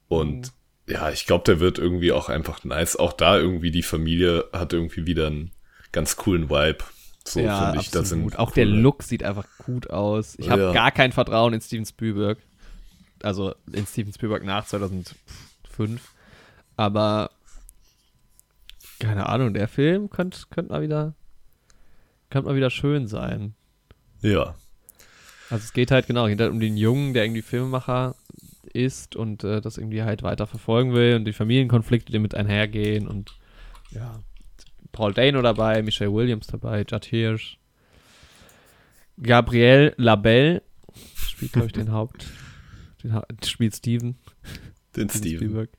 [0.08, 0.52] Und
[0.88, 2.96] ja, ich glaube, der wird irgendwie auch einfach nice.
[2.96, 5.52] Auch da irgendwie die Familie hat irgendwie wieder einen
[5.92, 6.78] ganz coolen Vibe.
[7.32, 7.90] So ja, finde ich.
[7.90, 8.38] Das sind absolut.
[8.38, 10.36] Auch der coole- Look sieht einfach gut aus.
[10.38, 10.72] Ich habe Ja.
[10.72, 12.38] gar kein Vertrauen in Steven Spielberg.
[13.22, 15.16] Also in Steven Spielberg nach 2005.
[16.76, 17.30] Aber
[19.00, 21.14] keine Ahnung, der Film könnte könnt mal wieder
[22.30, 23.54] könnte mal wieder schön sein.
[24.20, 24.54] Ja,
[25.50, 28.14] Also es geht halt genau geht halt um den Jungen, der irgendwie Filmemacher
[28.72, 33.08] ist und äh, das irgendwie halt weiter verfolgen will und die Familienkonflikte, die mit einhergehen
[33.08, 33.32] und
[33.90, 34.18] ja,
[34.92, 37.58] Paul Dano dabei, Michelle Williams dabei, Judd Hirsch,
[39.20, 40.62] Gabriel Labelle
[41.14, 42.26] spielt, glaube ich, den Haupt,
[43.02, 44.16] den ha spielt Steven,
[44.96, 45.36] den Steven.
[45.36, 45.70] Spielberg.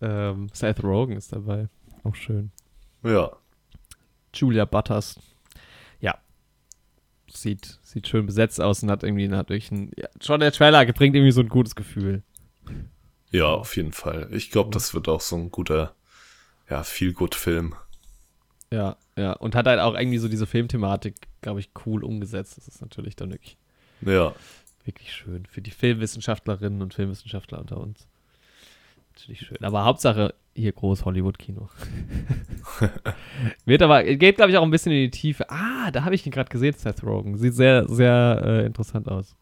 [0.00, 1.68] Ähm, Seth Rogen ist dabei,
[2.04, 2.50] auch schön.
[3.02, 3.32] Ja,
[4.34, 5.18] Julia Butters.
[6.00, 6.18] Ja.
[7.32, 11.14] Sieht, sieht schön besetzt aus und hat irgendwie natürlich ein, ja, schon der Trailer bringt
[11.14, 12.22] irgendwie so ein gutes Gefühl.
[13.30, 14.28] ja, auf jeden Fall.
[14.32, 15.94] Ich glaube, das wird auch so ein guter,
[16.70, 17.74] ja, viel gut Film.
[18.72, 19.32] Ja, ja.
[19.32, 22.56] Und hat halt auch irgendwie so diese Filmthematik, glaube ich, cool umgesetzt.
[22.56, 23.56] Das ist natürlich dann wirklich,
[24.02, 24.34] Ja,
[24.84, 25.46] wirklich schön.
[25.46, 28.06] Für die Filmwissenschaftlerinnen und Filmwissenschaftler unter uns.
[29.14, 29.62] Natürlich schön.
[29.62, 31.68] Aber Hauptsache hier groß Hollywood-Kino.
[33.64, 35.50] Wird aber, geht, glaube ich, auch ein bisschen in die Tiefe.
[35.50, 37.36] Ah, da habe ich ihn gerade gesehen, Seth Rogen.
[37.36, 39.36] Sieht sehr, sehr äh, interessant aus.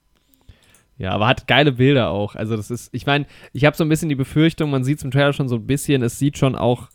[0.97, 2.35] Ja, aber hat geile Bilder auch.
[2.35, 5.05] Also das ist, ich meine, ich habe so ein bisschen die Befürchtung, man sieht es
[5.05, 6.89] im Trailer schon so ein bisschen, es sieht schon auch,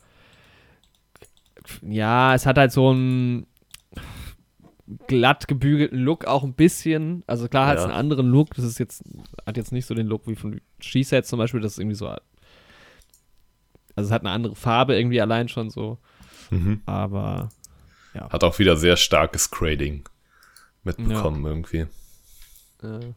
[1.82, 3.46] ja, es hat halt so einen
[5.06, 7.22] glatt gebügelten Look auch ein bisschen.
[7.26, 7.88] Also klar hat es Ja.
[7.88, 8.54] einen anderen Look.
[8.54, 9.02] Das ist jetzt,
[9.46, 12.08] hat jetzt nicht so den Look wie von She-Set zum Beispiel, das ist irgendwie so,
[12.08, 12.20] also
[13.96, 15.98] es hat eine andere Farbe irgendwie allein schon so.
[16.50, 16.82] mhm.
[16.86, 17.48] Aber
[18.14, 20.08] hat auch wieder sehr starkes Grading
[20.84, 21.86] mitbekommen irgendwie.
[22.82, 23.12] Äh,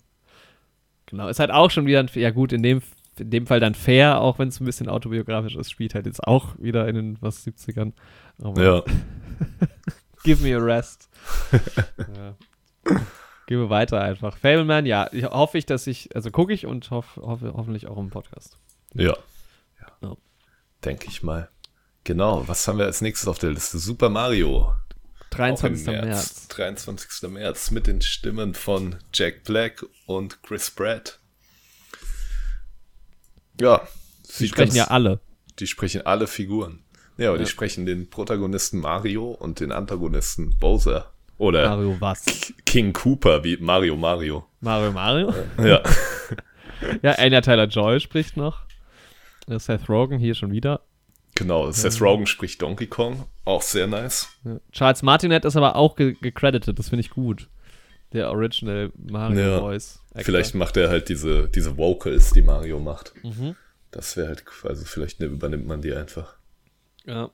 [1.06, 2.82] genau, ist halt auch schon wieder, ein, ja gut, in dem,
[3.20, 6.24] in dem Fall dann fair, auch wenn es ein bisschen autobiografisch ist, spielt halt jetzt
[6.24, 7.94] auch wieder in den was 70ern.
[8.42, 8.84] Aber Ja,
[10.24, 11.10] give me a rest.
[11.52, 12.36] ja.
[13.48, 14.38] Gehen wir weiter einfach.
[14.38, 17.98] Fableman, ja, ich, hoffe ich, dass ich, also gucke ich und hoff, hoffe hoffentlich auch
[17.98, 18.58] im Podcast.
[18.94, 19.16] ja.
[20.02, 20.16] Ja.
[20.84, 21.50] Denke ich mal.
[22.04, 23.80] Genau, was haben wir als nächstes auf der Liste?
[23.80, 24.74] Super Mario.
[25.38, 25.88] Auch im 23.
[25.88, 26.48] März.
[26.48, 27.30] 23.
[27.30, 31.20] März mit den Stimmen von Jack Black und Chris Pratt.
[33.60, 33.82] Ja,
[34.40, 35.20] Die sprechen ganz- ja alle.
[35.60, 36.84] Die sprechen alle Figuren.
[37.18, 37.44] Ja, aber Ja.
[37.44, 41.12] die sprechen den Protagonisten Mario und den Antagonisten Bowser.
[41.40, 42.26] Oder Mario was?
[42.66, 44.46] King Cooper wie Mario Mario.
[44.62, 45.34] Mario Mario?
[45.64, 45.82] Ja,
[47.02, 48.62] Ja, Anya Tyler-Joy spricht noch.
[49.48, 50.82] Äh, Seth Rogen hier schon wieder.
[51.36, 51.72] genau.
[51.72, 53.26] Seth Rogen spricht Donkey Kong.
[53.46, 54.28] Auch sehr nice.
[54.72, 57.48] Charles Martinet ist aber auch ge gecredited, das finde ich gut.
[58.14, 59.60] Der Original Mario Ja.
[59.60, 60.00] Voice.
[60.12, 60.24] Actor.
[60.24, 63.14] Vielleicht macht er halt diese, diese Vocals, die Mario macht.
[63.24, 63.56] Mhm.
[63.92, 66.36] Das wäre halt, also vielleicht ne, übernimmt man die einfach.
[67.06, 67.30] Ja.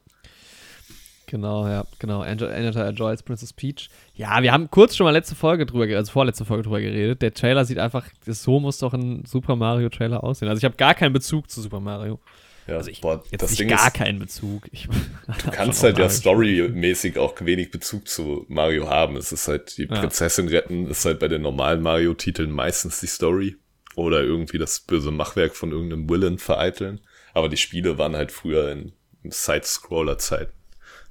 [1.28, 2.22] Genau, ja, genau.
[2.22, 3.90] Anya Tyler-Joy als Princess Peach.
[4.14, 7.24] Ja, wir haben kurz schon mal letzte Folge drüber, also vorletzte Folge drüber geredet.
[7.24, 10.48] Der Trailer sieht einfach, so muss doch ein Super Mario Trailer aussehen.
[10.48, 12.20] Also ich habe gar keinen Bezug zu Super Mario.
[12.67, 14.67] Ja, Also ich, boah, jetzt das nicht Ding gar ist, keinen Bezug.
[14.71, 14.88] Ich,
[15.45, 19.17] du kannst halt ja storymäßig auch wenig Bezug zu Mario haben.
[19.17, 19.99] Es ist halt die Ja.
[19.99, 23.58] Prinzessin retten, ist halt bei den normalen Mario-Titeln meistens die Story.
[23.95, 27.02] Oder irgendwie das böse Machwerk von irgendeinem Villain vereiteln.
[27.34, 30.52] Aber die Spiele waren halt früher in, in Side-Scroller-Zeiten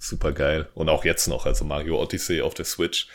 [0.03, 0.69] super geil.
[0.75, 3.07] Und auch jetzt noch, also Mario Odyssey auf der Switch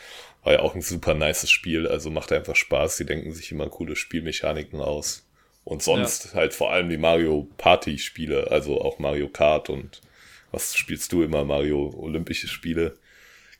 [0.42, 1.86] war ja auch ein super nices Spiel.
[1.86, 2.96] Also macht einfach Spaß.
[2.96, 5.27] Die denken sich immer coole Spielmechaniken aus.
[5.68, 10.00] Und sonst halt vor allem die Mario Party Spiele, also auch Mario Kart und
[10.50, 11.44] was spielst du immer?
[11.44, 12.96] Mario Olympische Spiele.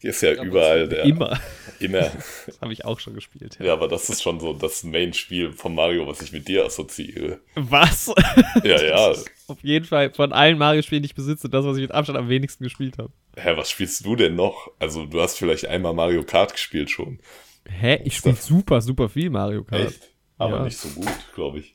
[0.00, 1.04] Ist ja, überall der.
[1.04, 1.38] Immer.
[1.80, 2.10] Immer.
[2.46, 3.58] Das habe ich auch schon gespielt.
[3.60, 7.40] Ja, aber das ist schon so das Main-Spiel von Mario, was ich mit dir assoziiere.
[7.56, 8.10] Was?
[8.64, 9.14] Ja, ja.
[9.48, 12.30] Auf jeden Fall von allen Mario-Spielen, die ich besitze, das, was ich mit Abstand am
[12.30, 13.12] wenigsten gespielt habe.
[13.36, 14.70] Hä, was spielst du denn noch?
[14.78, 17.18] Also, du hast vielleicht einmal Mario Kart gespielt schon.
[17.68, 18.00] Hä?
[18.04, 19.88] Ich spiele super, super viel Mario Kart.
[19.88, 20.08] Echt?
[20.38, 20.64] Aber Ja.
[20.64, 21.74] nicht so gut, glaube ich.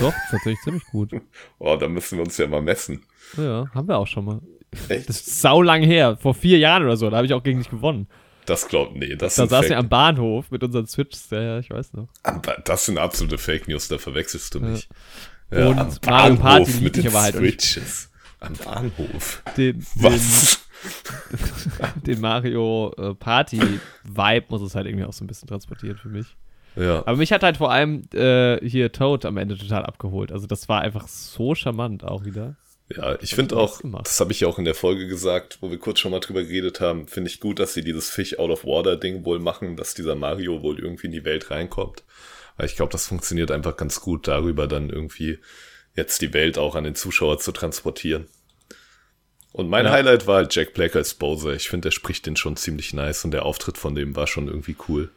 [0.00, 1.12] Doch, tatsächlich ziemlich gut.
[1.58, 3.04] Oh, da müssen wir uns ja mal messen.
[3.36, 4.40] Ja, haben wir auch schon mal.
[4.88, 5.08] Echt?
[5.08, 7.58] Das ist sau lang her, vor vier Jahren oder so, da habe ich auch gegen
[7.58, 8.06] dich gewonnen.
[8.46, 11.70] Das glaubt, nee, das Da saßen wir am Bahnhof mit unseren Switches, ja, ja, ich
[11.70, 12.08] weiß noch.
[12.22, 14.88] Aber das sind absolute Fake News, da verwechselst du mich.
[15.50, 17.34] Und Mario Party lieb mit den aber halt.
[17.36, 18.10] Switches.
[18.40, 19.42] Am Bahnhof.
[19.56, 20.60] Den, den, Was?
[22.06, 26.36] den Mario äh, Party-Vibe muss es halt irgendwie auch so ein bisschen transportieren für mich.
[26.78, 27.00] Ja.
[27.06, 30.30] Aber mich hat halt vor allem äh, hier Toad am Ende total abgeholt.
[30.30, 32.56] Also das war einfach so charmant auch wieder.
[32.94, 35.70] Ja, ich finde du auch, das habe ich ja auch in der Folge gesagt, wo
[35.70, 38.48] wir kurz schon mal drüber geredet haben, finde ich gut, dass sie dieses Fish out
[38.50, 42.04] of water Ding wohl machen, dass dieser Mario wohl irgendwie in die Welt reinkommt.
[42.56, 45.38] Weil ich glaube, das funktioniert einfach ganz gut, darüber dann irgendwie
[45.94, 48.26] jetzt die Welt auch an den Zuschauer zu transportieren.
[49.52, 49.92] Und mein Ja.
[49.92, 51.54] Highlight war halt Jack Black als Bowser.
[51.54, 54.48] Ich finde, der spricht den schon ziemlich nice und der Auftritt von dem war schon
[54.48, 55.10] irgendwie cool.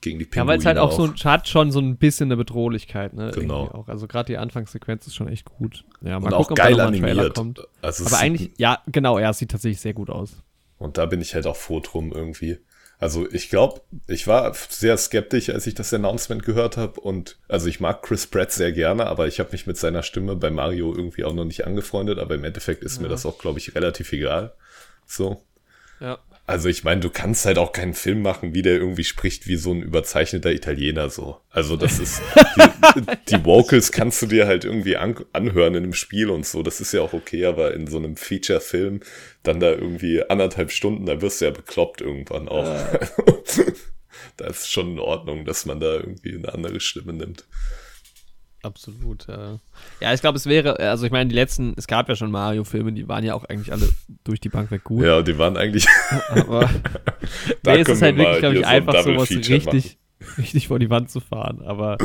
[0.00, 2.36] Gegen die Ja, Pinguine weil es halt auch, so hat schon so ein bisschen eine
[2.36, 3.32] Bedrohlichkeit, ne?
[3.34, 3.84] Genau.
[3.88, 5.84] Also gerade die Anfangssequenz ist schon echt gut.
[6.02, 7.34] Ja, mal und gucken, auch ob da geil ein Trailer animiert.
[7.34, 7.60] kommt.
[7.82, 10.36] Also Aber eigentlich, ja, genau, ja, sieht tatsächlich sehr gut aus.
[10.78, 12.58] Und da bin ich halt auch froh drum irgendwie.
[13.00, 17.00] Also ich glaube, ich war sehr skeptisch, als ich das Announcement gehört habe.
[17.00, 20.34] Und also ich mag Chris Pratt sehr gerne, aber ich habe mich mit seiner Stimme
[20.36, 22.18] bei Mario irgendwie auch noch nicht angefreundet.
[22.18, 24.52] Aber im Endeffekt ist mir das auch, glaube ich, relativ egal.
[25.06, 25.42] So.
[26.00, 26.18] Ja.
[26.48, 29.56] Also ich meine, du kannst halt auch keinen Film machen, wie der irgendwie spricht wie
[29.56, 31.42] so ein überzeichneter Italiener so.
[31.50, 32.22] Also das ist,
[32.96, 33.02] die,
[33.36, 36.62] die Vocals kannst du dir halt irgendwie an, anhören in einem Spiel und so.
[36.62, 39.00] Das ist ja auch okay, aber in so einem Feature-Film
[39.42, 42.64] dann da irgendwie anderthalb Stunden, da wirst du ja bekloppt irgendwann auch.
[44.38, 47.46] da ist schon in Ordnung, dass man da irgendwie eine andere Stimme nimmt.
[48.62, 49.58] Absolut, ja.
[50.00, 52.92] Ja, ich glaube, es wäre, also ich meine, die letzten, es gab ja schon Mario-Filme,
[52.92, 53.88] die waren ja auch eigentlich alle
[54.24, 55.04] durch die Bank weg gut.
[55.04, 55.86] Ja, die waren eigentlich,
[56.28, 56.68] Aber
[57.62, 59.54] da nee, es ist halt wir wirklich, glaube ich, so ein einfach Double sowas Feature
[59.54, 59.98] richtig,
[60.38, 61.62] richtig vor die Wand zu fahren.
[61.62, 61.98] Aber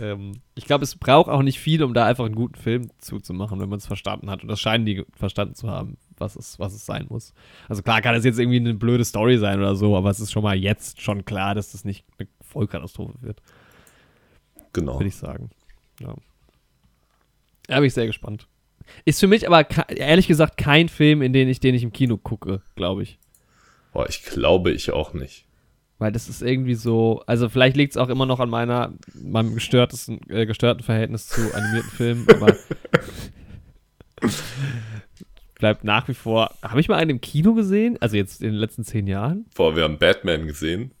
[0.00, 3.58] ähm, ich glaube, es braucht auch nicht viel, um da einfach einen guten Film zuzumachen,
[3.58, 4.42] wenn man es verstanden hat.
[4.42, 7.34] Und das scheinen die verstanden zu haben, was es, was es sein muss.
[7.68, 10.30] Also klar kann es jetzt irgendwie eine blöde Story sein oder so, aber es ist
[10.30, 13.42] schon mal jetzt schon klar, dass das nicht eine Vollkatastrophe wird,
[14.72, 14.94] Genau.
[14.94, 15.50] würde ich sagen.
[16.00, 16.14] Ja.
[17.66, 18.46] Da bin ich sehr gespannt.
[19.04, 22.16] Ist für mich aber ehrlich gesagt kein Film, in den ich, den ich im Kino
[22.16, 23.18] gucke, glaube ich.
[23.92, 25.46] Boah, ich glaube ich auch nicht.
[25.98, 29.54] Weil das ist irgendwie so, also vielleicht liegt es auch immer noch an meiner, meinem
[29.54, 32.54] gestörtesten, äh, gestörten Verhältnis zu animierten Filmen, aber
[35.58, 36.54] bleibt nach wie vor.
[36.62, 37.96] Habe ich mal einen im Kino gesehen?
[38.00, 39.46] Also jetzt in den letzten zehn Jahren?
[39.54, 40.92] Boah, wir haben Batman gesehen.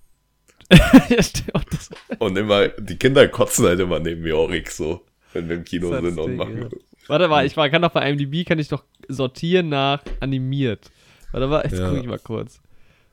[1.08, 1.66] ja, stimmt.
[1.70, 5.90] Das, Und immer, die Kinder kotzen halt immer neben Jorik so, wenn wir im Kino
[5.90, 6.62] Das sind und machen.
[6.62, 6.68] ja.
[7.08, 10.90] warte mal, ich kann doch bei IMDb, kann ich doch sortieren nach animiert.
[11.32, 11.88] Warte mal, jetzt Ja.
[11.88, 12.60] gucke ich mal kurz.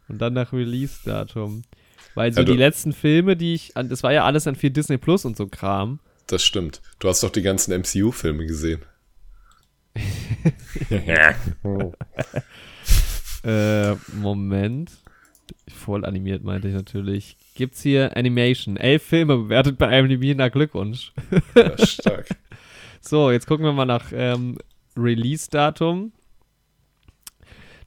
[0.07, 1.63] Und dann nach Release-Datum.
[2.15, 4.69] Weil so Ja, die letzten Filme, die ich, an- das war ja alles an viel
[4.69, 5.99] Disney Plus und so Kram.
[6.27, 6.81] Das stimmt.
[6.99, 8.81] Du hast doch die ganzen MCU-Filme gesehen.
[13.43, 14.89] Äh, Moment.
[15.67, 17.35] Voll animiert meinte ich natürlich.
[17.55, 18.77] Gibt's hier Animation.
[18.77, 21.13] Elf Filme bewertet bei IMDb nach Glückwunsch.
[21.55, 22.27] Ja, stark.
[23.05, 24.57] So, jetzt gucken wir mal nach ähm,
[24.95, 26.13] Release-Datum.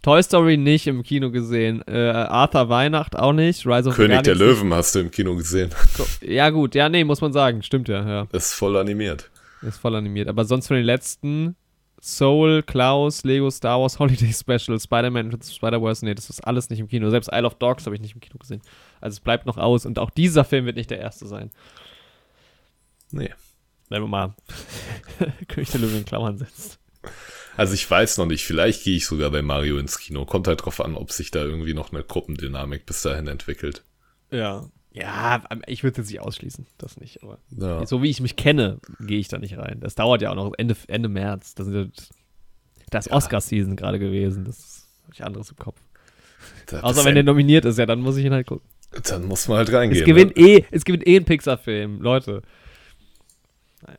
[0.02, 1.82] Toy Story nicht im Kino gesehen.
[1.88, 3.66] Äh, Arthur Weihnacht auch nicht.
[3.66, 5.70] Rise of König der Löwen hast du im Kino gesehen.
[6.20, 6.74] Ja, gut.
[6.74, 7.62] Ja, nee, muss man sagen.
[7.62, 8.26] Stimmt ja, ja.
[8.32, 9.30] Ist voll animiert.
[9.62, 10.28] Ist voll animiert.
[10.28, 11.56] Aber sonst von den letzten
[12.00, 16.88] Soul, Klaus, Lego, Star Wars, Holiday Special, Spider-Man, Spider-Verse, nee, das ist alles nicht im
[16.88, 17.10] Kino.
[17.10, 18.60] Selbst Isle of Dogs habe ich nicht im Kino gesehen.
[19.00, 21.50] Also es bleibt noch aus und auch dieser Film wird nicht der erste sein.
[23.10, 23.32] Nee.
[23.88, 24.34] Wenn man mal
[25.48, 26.78] König der Löwen in Klammern setzt.
[27.56, 30.24] Also ich weiß noch nicht, vielleicht gehe ich sogar bei Mario ins Kino.
[30.26, 33.84] Kommt halt drauf an, ob sich da irgendwie noch eine Gruppendynamik bis dahin entwickelt.
[34.30, 34.68] Ja.
[34.92, 37.22] Ja, ich würde es nicht ausschließen, das nicht.
[37.22, 37.86] Aber Ja.
[37.86, 39.78] so wie ich mich kenne, gehe ich da nicht rein.
[39.80, 41.54] Das dauert ja auch noch Ende, Ende März.
[41.54, 42.04] Das, sind ja,
[42.90, 44.44] das ist Oscar-Season gerade gewesen.
[44.46, 45.78] Das habe ich anderes im Kopf.
[46.66, 48.66] Da- Außer wenn der nominiert ist, ja, dann muss ich ihn halt gucken.
[48.90, 50.02] Dann muss man halt reingehen.
[50.02, 52.42] Es gewinnt eh, es gewinnt eh ein Pixar-Film, Leute.
[53.86, 53.98] Naja.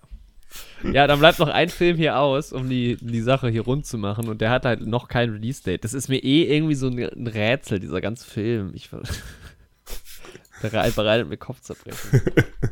[0.93, 3.97] Ja, dann bleibt noch ein Film hier aus, um die, die Sache hier rund zu
[3.97, 4.27] machen.
[4.27, 5.83] Und der hat halt noch kein Release-Date.
[5.83, 8.71] Das ist mir eh irgendwie so ein, Rätsel, dieser ganze Film.
[8.73, 8.89] Ich
[10.61, 12.21] bereitet mir Kopfzerbrechen.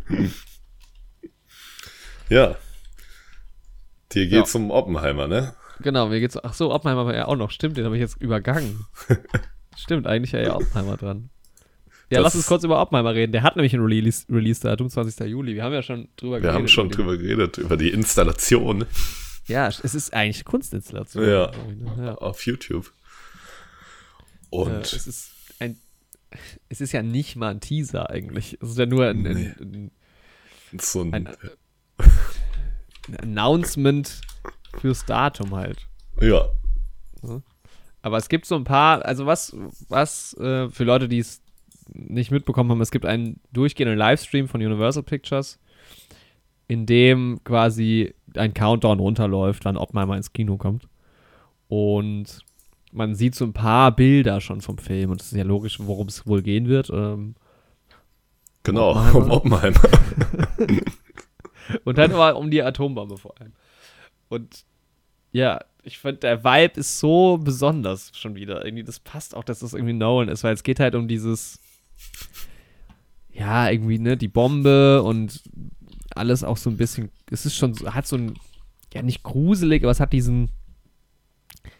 [2.30, 2.56] Ja.
[4.14, 5.54] Dir geht's um Oppenheimer, ne?
[5.80, 6.38] Genau, mir geht's.
[6.42, 7.52] Ach so, Oppenheimer war ja auch noch.
[7.52, 8.86] Stimmt, den habe ich jetzt übergangen.
[9.78, 11.30] Stimmt, eigentlich ja ja Oppenheimer dran.
[12.10, 13.32] Ja, lass uns kurz über Oppenheimer reden.
[13.32, 15.28] Der hat nämlich ein Release- Release-Datum, 20.
[15.28, 15.56] Juli.
[15.56, 18.86] Wir haben ja schon drüber Wir haben schon über den- drüber geredet, über die Installation
[19.48, 21.28] Ja, es ist eigentlich eine Kunstinstallation.
[21.28, 21.52] Ja.
[21.98, 22.06] ne?
[22.06, 22.16] ja.
[22.16, 22.92] auf YouTube.
[24.52, 25.78] Ja, Und es ist ein.
[26.70, 28.58] Es ist ja nicht mal ein Teaser eigentlich.
[28.62, 29.54] Es ist ja nur ein, Nee.
[29.60, 29.92] ein,
[30.80, 31.30] so ein, ein,
[33.08, 34.20] ein Announcement
[34.80, 35.88] fürs Datum halt.
[36.20, 36.50] ja,
[38.02, 39.56] Aber es gibt so ein paar, also was,
[39.88, 41.42] was äh, für Leute, die es
[41.94, 45.60] nicht mitbekommen haben, es gibt einen durchgehenden Livestream von Universal Pictures,
[46.68, 50.88] in dem quasi ein Countdown runterläuft, wann Oppenheimer ins Kino kommt.
[51.68, 52.44] Und
[52.92, 56.08] man sieht so ein paar Bilder schon vom Film und es ist ja logisch, worum
[56.08, 56.90] es wohl gehen wird.
[56.90, 57.36] Ähm,
[58.64, 59.26] genau, Oppenheimer.
[59.26, 59.82] um Oppenheimer.
[61.84, 63.54] Und dann aber um die Atombombe vor allem.
[64.30, 64.66] Und
[65.32, 68.66] ja, ich finde, der Vibe ist so besonders schon wieder.
[68.66, 71.60] Irgendwie, das passt auch, dass das irgendwie Nolan ist, weil es geht halt um dieses,
[73.32, 75.42] ja, irgendwie, ne, die Bombe und
[76.16, 78.36] alles auch so ein bisschen, es ist schon, so- hat so ein,
[78.94, 80.50] ja, nicht gruselig, aber es hat diesen,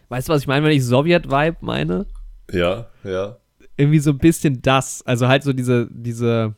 [0.08, 2.06] weißt du, was ich meine, wenn ich Sowjet-Vibe meine?
[2.52, 3.38] Ja, ja.
[3.78, 5.02] irgendwie so ein bisschen das.
[5.06, 6.54] Also halt so diese, diese.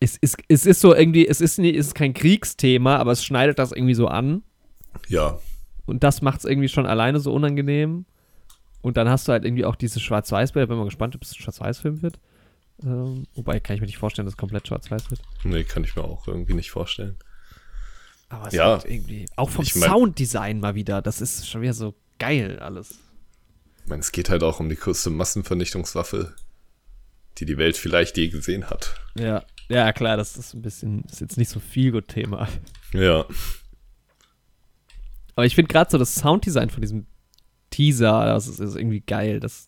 [0.00, 3.24] Es ist, es ist so irgendwie, es ist, nie, es ist kein Kriegsthema, aber es
[3.24, 4.42] schneidet das irgendwie so an.
[5.08, 5.38] Ja,
[5.86, 8.04] Und das macht es irgendwie schon alleine so unangenehm.
[8.80, 10.66] Und dann hast du halt irgendwie auch diese Schwarz-Weiß-Bilder.
[10.68, 12.18] Bin mal gespannt, ob es ein Schwarz-Weiß-Film wird.
[12.84, 15.20] Ähm, wobei kann ich mir nicht vorstellen, dass es komplett schwarz-weiß wird.
[15.42, 17.16] nee, kann ich mir auch irgendwie nicht vorstellen.
[18.28, 18.80] Aber es Ja.
[18.84, 19.26] irgendwie.
[19.36, 21.02] Auch vom Ich mein- Sounddesign mal wieder.
[21.02, 22.98] Das ist schon wieder so geil alles.
[23.82, 26.36] Ich meine, es geht halt auch um die größte Massenvernichtungswaffe,
[27.38, 28.94] die die Welt vielleicht je gesehen hat.
[29.16, 29.44] Ja.
[29.70, 32.48] Ja, klar, das ist ein bisschen, ist jetzt nicht so viel gut Thema.
[32.92, 33.26] Ja,
[35.34, 37.06] Aber ich finde gerade so das Sounddesign von diesem
[37.70, 39.40] Teaser, das ist, ist irgendwie geil.
[39.40, 39.66] Das,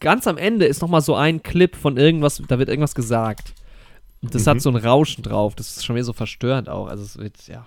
[0.00, 3.54] ganz am Ende ist noch mal so ein Clip von irgendwas, da wird irgendwas gesagt.
[4.20, 4.50] Und das Mhm.
[4.50, 5.54] hat so ein Rauschen drauf.
[5.54, 6.88] Das ist schon wieder so verstörend auch.
[6.88, 7.66] Also es wird, ja.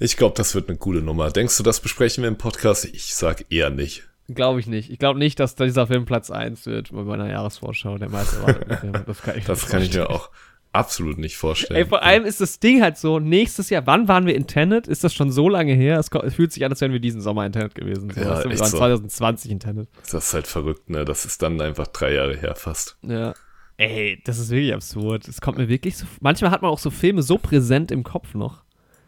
[0.00, 1.30] ich glaube, das wird eine coole Nummer.
[1.30, 2.84] Denkst du, das besprechen wir im Podcast?
[2.86, 4.02] Ich sag eher nicht.
[4.28, 4.90] Glaube ich nicht.
[4.90, 7.98] Ich glaube nicht, dass dieser Film Platz 1 wird bei meiner Jahresvorschau.
[7.98, 8.94] Der Film.
[9.06, 10.30] Das kann ich, Das kann ich mir auch
[10.74, 11.78] absolut nicht vorstellen.
[11.80, 14.86] Ey, vor allem ist das Ding halt so, nächstes Jahr, wann waren wir in Tenet?
[14.88, 15.98] Ist das schon so lange her?
[15.98, 18.10] Es, fühlt sich an, als wären wir diesen Sommer in Tenet gewesen.
[18.10, 18.78] So, Ja, weißt du, wir waren so.
[18.78, 19.88] 2020 in Tenet.
[20.10, 21.04] Das ist halt verrückt, ne?
[21.04, 22.96] Das ist dann einfach drei Jahre her fast.
[23.02, 23.34] Ja.
[23.76, 25.26] Ey, das ist wirklich absurd.
[25.26, 26.06] Es kommt mir wirklich so.
[26.20, 28.62] Manchmal hat man auch so Filme so präsent im Kopf noch,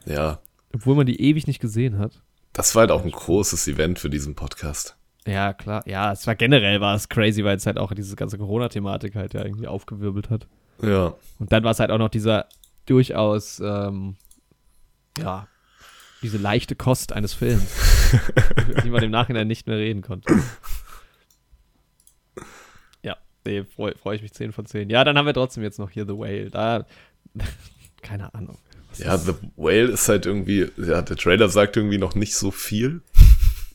[0.06, 0.40] Ja,
[0.74, 2.20] obwohl man die ewig nicht gesehen hat.
[2.52, 4.96] das war halt auch ein großes Event für diesen Podcast.
[5.26, 5.82] Ja, klar.
[5.86, 9.34] Ja, es war generell war es crazy, weil es halt auch diese ganze Corona-Thematik halt
[9.34, 10.46] ja irgendwie aufgewirbelt hat.
[10.82, 12.46] Ja, Und dann war es halt auch noch dieser
[12.86, 14.16] durchaus, ähm,
[15.18, 15.48] ja,
[16.22, 18.12] diese leichte Kost eines Films,
[18.68, 20.32] über die man im Nachhinein nicht mehr reden konnte.
[23.02, 24.90] Ja, nee, freue freu ich mich 10 von 10.
[24.90, 26.50] Ja, dann haben wir trotzdem jetzt noch hier The Whale.
[26.50, 26.86] Da,
[28.02, 28.58] keine Ahnung.
[28.98, 33.02] Ja, The Whale ist halt irgendwie, ja, der Trailer sagt irgendwie noch nicht so viel.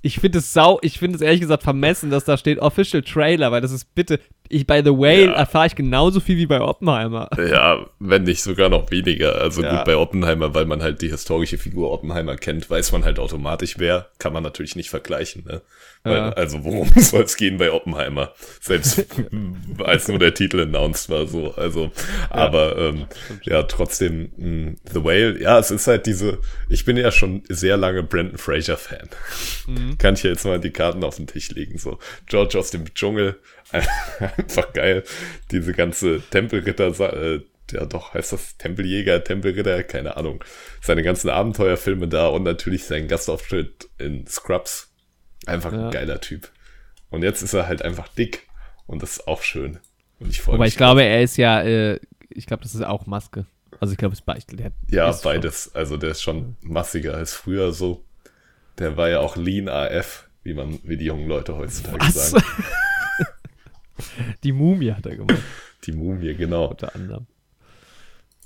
[0.02, 3.52] Ich finde es sau, ich finde es ehrlich gesagt vermessen, dass da steht Official Trailer,
[3.52, 4.20] weil das ist bitte,
[4.52, 5.32] ich bei The Whale Ja.
[5.34, 7.30] erfahre ich genauso viel wie bei Oppenheimer.
[7.38, 9.36] Ja, wenn nicht sogar noch weniger.
[9.42, 9.78] Also Ja.
[9.78, 13.76] gut, bei Oppenheimer, weil man halt die historische Figur Oppenheimer kennt, weiß man halt automatisch
[13.78, 14.10] wer.
[14.20, 15.62] Kann man natürlich nicht vergleichen, ne?
[16.04, 16.30] Weil, Ja.
[16.30, 18.34] Also worum soll es gehen bei Oppenheimer?
[18.60, 19.06] Selbst
[19.84, 21.54] als nur der Titel announced war so.
[21.56, 21.92] Also,
[22.30, 23.06] aber ähm,
[23.44, 26.40] ja, trotzdem, mh, The Whale, ja, es ist halt diese,
[26.70, 29.10] ich bin ja schon sehr lange Brandon Fraser-Fan.
[29.98, 31.78] Kann ich ja jetzt mal die Karten auf den Tisch legen.
[31.78, 33.38] So, George aus dem Dschungel,
[34.38, 35.04] einfach geil.
[35.52, 37.42] Diese ganze Tempelritter, äh,
[37.72, 40.44] ja doch, heißt das Tempeljäger, Tempelritter, keine Ahnung.
[40.82, 44.92] Seine ganzen Abenteuerfilme da und natürlich sein Gastauftritt in Scrubs.
[45.46, 45.86] Einfach Ja.
[45.86, 46.50] ein geiler Typ.
[47.10, 48.48] Und jetzt ist er halt einfach dick.
[48.88, 49.80] Und das ist auch schön.
[50.20, 50.68] Und ich freue mich.
[50.70, 52.00] ich glaube, er ist ja, äh,
[52.30, 53.46] ich glaube, das ist auch Maske.
[53.80, 54.58] Also ich glaube, es ist beicht.
[54.60, 55.74] Der Ja, ist schon- beides.
[55.74, 58.04] Also der ist schon massiger als früher so.
[58.78, 62.32] Der war ja auch Lean AF, wie man, wie die jungen Leute heutzutage Was?
[62.32, 62.44] sagen.
[64.44, 65.38] Die Mumie hat er gemacht.
[65.86, 66.68] Die Mumie, genau.
[66.68, 67.28] Unter anderem.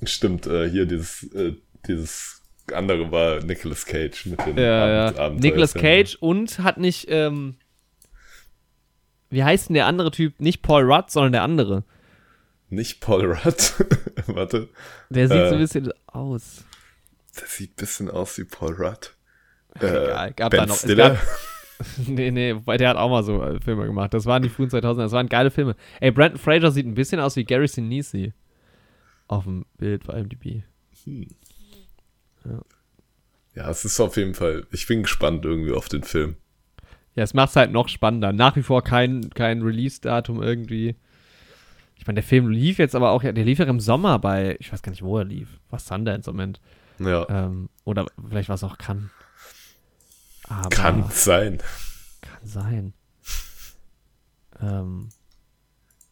[0.03, 1.53] Stimmt, äh, hier dieses, äh,
[1.88, 2.41] dieses
[2.74, 5.30] andere war Nicolas Cage mit den Ja, Abend- ja.
[5.30, 7.56] Nicolas Cage und hat nicht, ähm,
[9.30, 10.39] wie heißt denn der andere Typ?
[10.39, 11.84] Nicht Paul Rudd, sondern der andere.
[12.70, 13.74] Nicht Paul Rudd.
[14.28, 14.70] Warte.
[15.10, 15.49] Der sieht Äh.
[15.49, 16.64] so ein bisschen aus.
[17.39, 19.12] Das sieht ein bisschen aus wie Paul Rudd.
[19.80, 21.10] egal, gab ben da noch- es Stiller.
[21.12, 21.28] gab-
[22.07, 24.13] nee, nee, wobei der hat auch mal so äh, Filme gemacht.
[24.13, 25.76] Das waren die frühen 2000er, das waren geile Filme.
[25.99, 28.34] Ey, Brandon Fraser sieht ein bisschen aus wie Gary Sinise
[29.28, 30.63] auf dem Bild bei IMDb.
[33.55, 34.65] Ja, es ist auf jeden Fall.
[34.71, 36.36] Ich bin gespannt irgendwie auf den Film.
[37.15, 38.34] Ja, es macht es halt noch spannender.
[38.34, 40.95] Nach wie vor kein, kein Release-Datum irgendwie.
[41.97, 44.57] Ich meine, der Film lief jetzt aber auch, ja, der lief ja im Sommer bei,
[44.59, 45.47] ich weiß gar nicht, wo er lief.
[45.69, 46.59] War Sundance im Moment.
[46.99, 49.09] Ja, Ähm, oder vielleicht was auch kann.
[50.47, 51.59] Aber kann sein.
[52.21, 52.93] kann sein.
[54.61, 55.09] Ähm,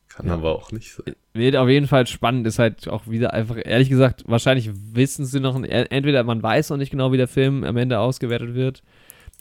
[0.09, 0.34] Kann Ja.
[0.34, 1.15] aber auch nicht sein.
[1.34, 5.39] wird auf jeden Fall spannend, ist halt auch wieder einfach, ehrlich gesagt, wahrscheinlich wissen sie
[5.39, 8.84] noch, entweder man weiß noch nicht genau, wie der Film am Ende ausgewertet wird.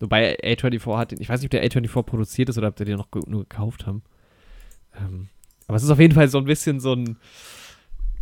[0.01, 2.85] Wobei A24 hat den, ich weiß nicht, ob der A24 produziert ist oder ob die
[2.85, 4.03] den noch nur gekauft haben.
[4.99, 5.29] Ähm,
[5.67, 7.19] aber es ist auf jeden Fall so ein bisschen so ein,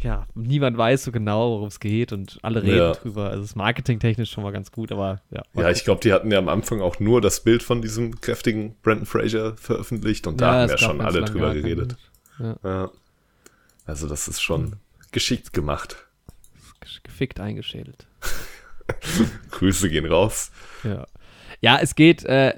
[0.03, 2.92] ja, niemand weiß so genau, worum es geht und alle reden Ja.
[2.92, 3.30] drüber.
[3.30, 5.42] Also es ist marketingtechnisch schon mal ganz gut, aber ja.
[5.55, 8.76] Ja, ich glaube, die hatten ja am Anfang auch nur das Bild von diesem kräftigen
[8.82, 11.96] Brandon Fraser veröffentlicht und da Ja, haben ja schon alle drüber geredet.
[12.38, 12.57] Ja.
[12.64, 12.90] Ja.
[13.84, 14.76] Also das ist schon
[15.12, 16.07] geschickt gemacht.
[17.03, 18.07] Gefickt eingeschädelt.
[19.51, 20.51] Grüße gehen raus.
[20.84, 21.07] Ja.
[21.61, 22.55] Ja, es geht, äh,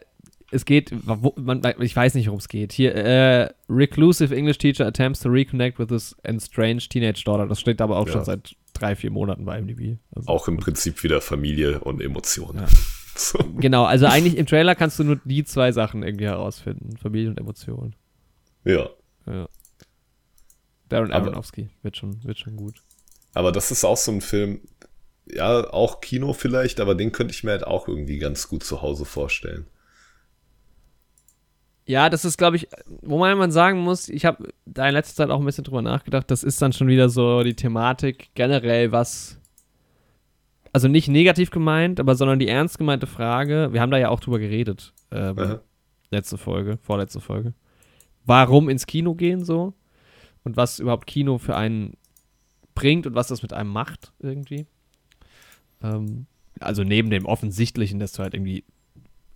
[0.53, 0.93] es geht,
[1.37, 2.73] man, ich weiß nicht, worum es geht.
[2.73, 7.47] Hier, äh, Reclusive English Teacher attempts to reconnect with his estranged teenage daughter.
[7.47, 8.13] Das steht aber auch Ja.
[8.13, 9.99] schon seit drei, vier Monaten bei MDB.
[10.15, 12.59] Also, Auch im Prinzip wieder Familie und Emotionen.
[12.61, 12.67] Ja.
[13.15, 13.39] So.
[13.59, 16.97] Genau, also eigentlich im Trailer kannst du nur die zwei Sachen irgendwie herausfinden.
[16.97, 17.95] Familie und Emotionen.
[18.65, 18.89] ja.
[19.27, 19.49] Ja.
[20.89, 22.77] Darren Aber- Aronofsky wird schon, wird schon gut.
[23.35, 24.61] Aber das ist auch so ein Film,
[25.31, 28.81] ja, auch Kino vielleicht, aber den könnte ich mir halt auch irgendwie ganz gut zu
[28.83, 29.67] Hause vorstellen.
[31.85, 32.69] Ja, das ist, glaube ich,
[33.03, 36.31] wo man, sagen muss, ich habe da in letzter Zeit auch ein bisschen drüber nachgedacht,
[36.31, 39.41] das ist dann schon wieder so die Thematik generell, was,
[40.73, 44.21] also nicht negativ gemeint, aber sondern die ernst gemeinte Frage, wir haben da ja auch
[44.21, 45.59] drüber geredet, ähm,
[46.11, 47.53] letzte Folge, vorletzte Folge,
[48.25, 49.75] warum ins Kino gehen so
[50.45, 51.97] und was überhaupt Kino für einen
[52.75, 54.67] bringt und was das mit einem macht irgendwie.
[55.83, 56.27] Ähm,
[56.61, 58.65] also neben dem Offensichtlichen, dass du halt irgendwie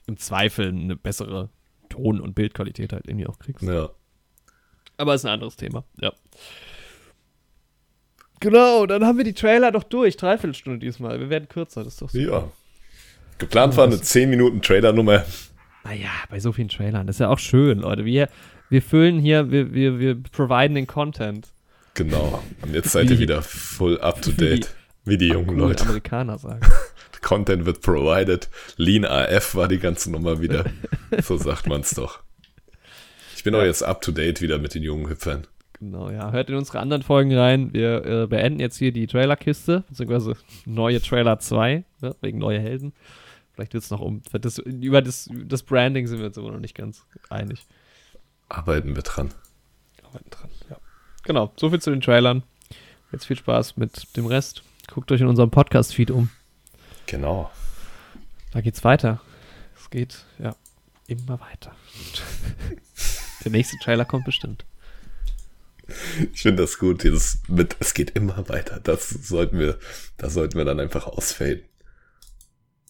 [0.07, 1.51] im Zweifel eine bessere
[1.97, 3.63] Ton- und Bildqualität halt irgendwie auch kriegst.
[3.63, 3.91] Ja.
[4.99, 6.13] Aber ist ein anderes Thema, ja.
[8.41, 10.17] Genau, dann haben wir die Trailer doch durch.
[10.17, 11.19] Dreiviertelstunde diesmal.
[11.21, 12.19] Wir werden kürzer, das ist doch so.
[12.19, 12.51] Ja.
[13.39, 15.25] Geplant war eine 10 Minuten Trailer-Nummer.
[15.85, 17.07] Naja, bei so vielen Trailern.
[17.07, 18.05] Das ist ja auch schön, Leute.
[18.05, 18.29] Wir,
[18.69, 21.49] wir füllen hier, wir, wir, wir providen den Content.
[21.95, 22.43] Genau.
[22.63, 24.75] Und jetzt seid ihr wieder full up to date.
[25.07, 25.85] Wie die jungen Leute.
[25.85, 26.61] Amerikaner sagen.
[27.23, 28.51] Content wird provided.
[28.77, 30.67] Lean AF war die ganze Nummer wieder.
[31.23, 32.21] So sagt man's doch.
[33.37, 35.47] Ich bin auch jetzt up to date wieder mit den jungen Hüpfern.
[35.79, 36.33] Genau, ja.
[36.33, 37.73] Hört in unsere anderen Folgen rein.
[37.73, 40.35] Wir äh, beenden jetzt hier die Trailerkiste, beziehungsweise
[40.65, 42.93] neue Trailer 2, ne, wegen neue Helden.
[43.53, 44.23] Vielleicht wird es noch um.
[44.33, 47.67] Das, über das, das Branding sind wir uns aber noch nicht ganz einig.
[48.49, 49.31] Arbeiten wir dran.
[50.03, 50.77] Arbeiten dran, ja.
[51.25, 52.43] Genau, soviel zu den Trailern.
[53.13, 54.63] Jetzt viel Spaß mit dem Rest.
[54.89, 56.31] Guckt euch in unserem Podcast-Feed um.
[57.07, 57.51] Genau.
[58.53, 59.21] Da geht's weiter.
[59.79, 60.55] Es geht, ja,
[61.07, 61.75] immer weiter.
[63.45, 64.65] Der nächste Trailer kommt bestimmt.
[66.33, 68.81] Ich finde das gut, dieses mit, es geht immer weiter.
[68.83, 69.79] Das sollten wir,
[70.17, 71.63] das sollten wir dann einfach ausfaden.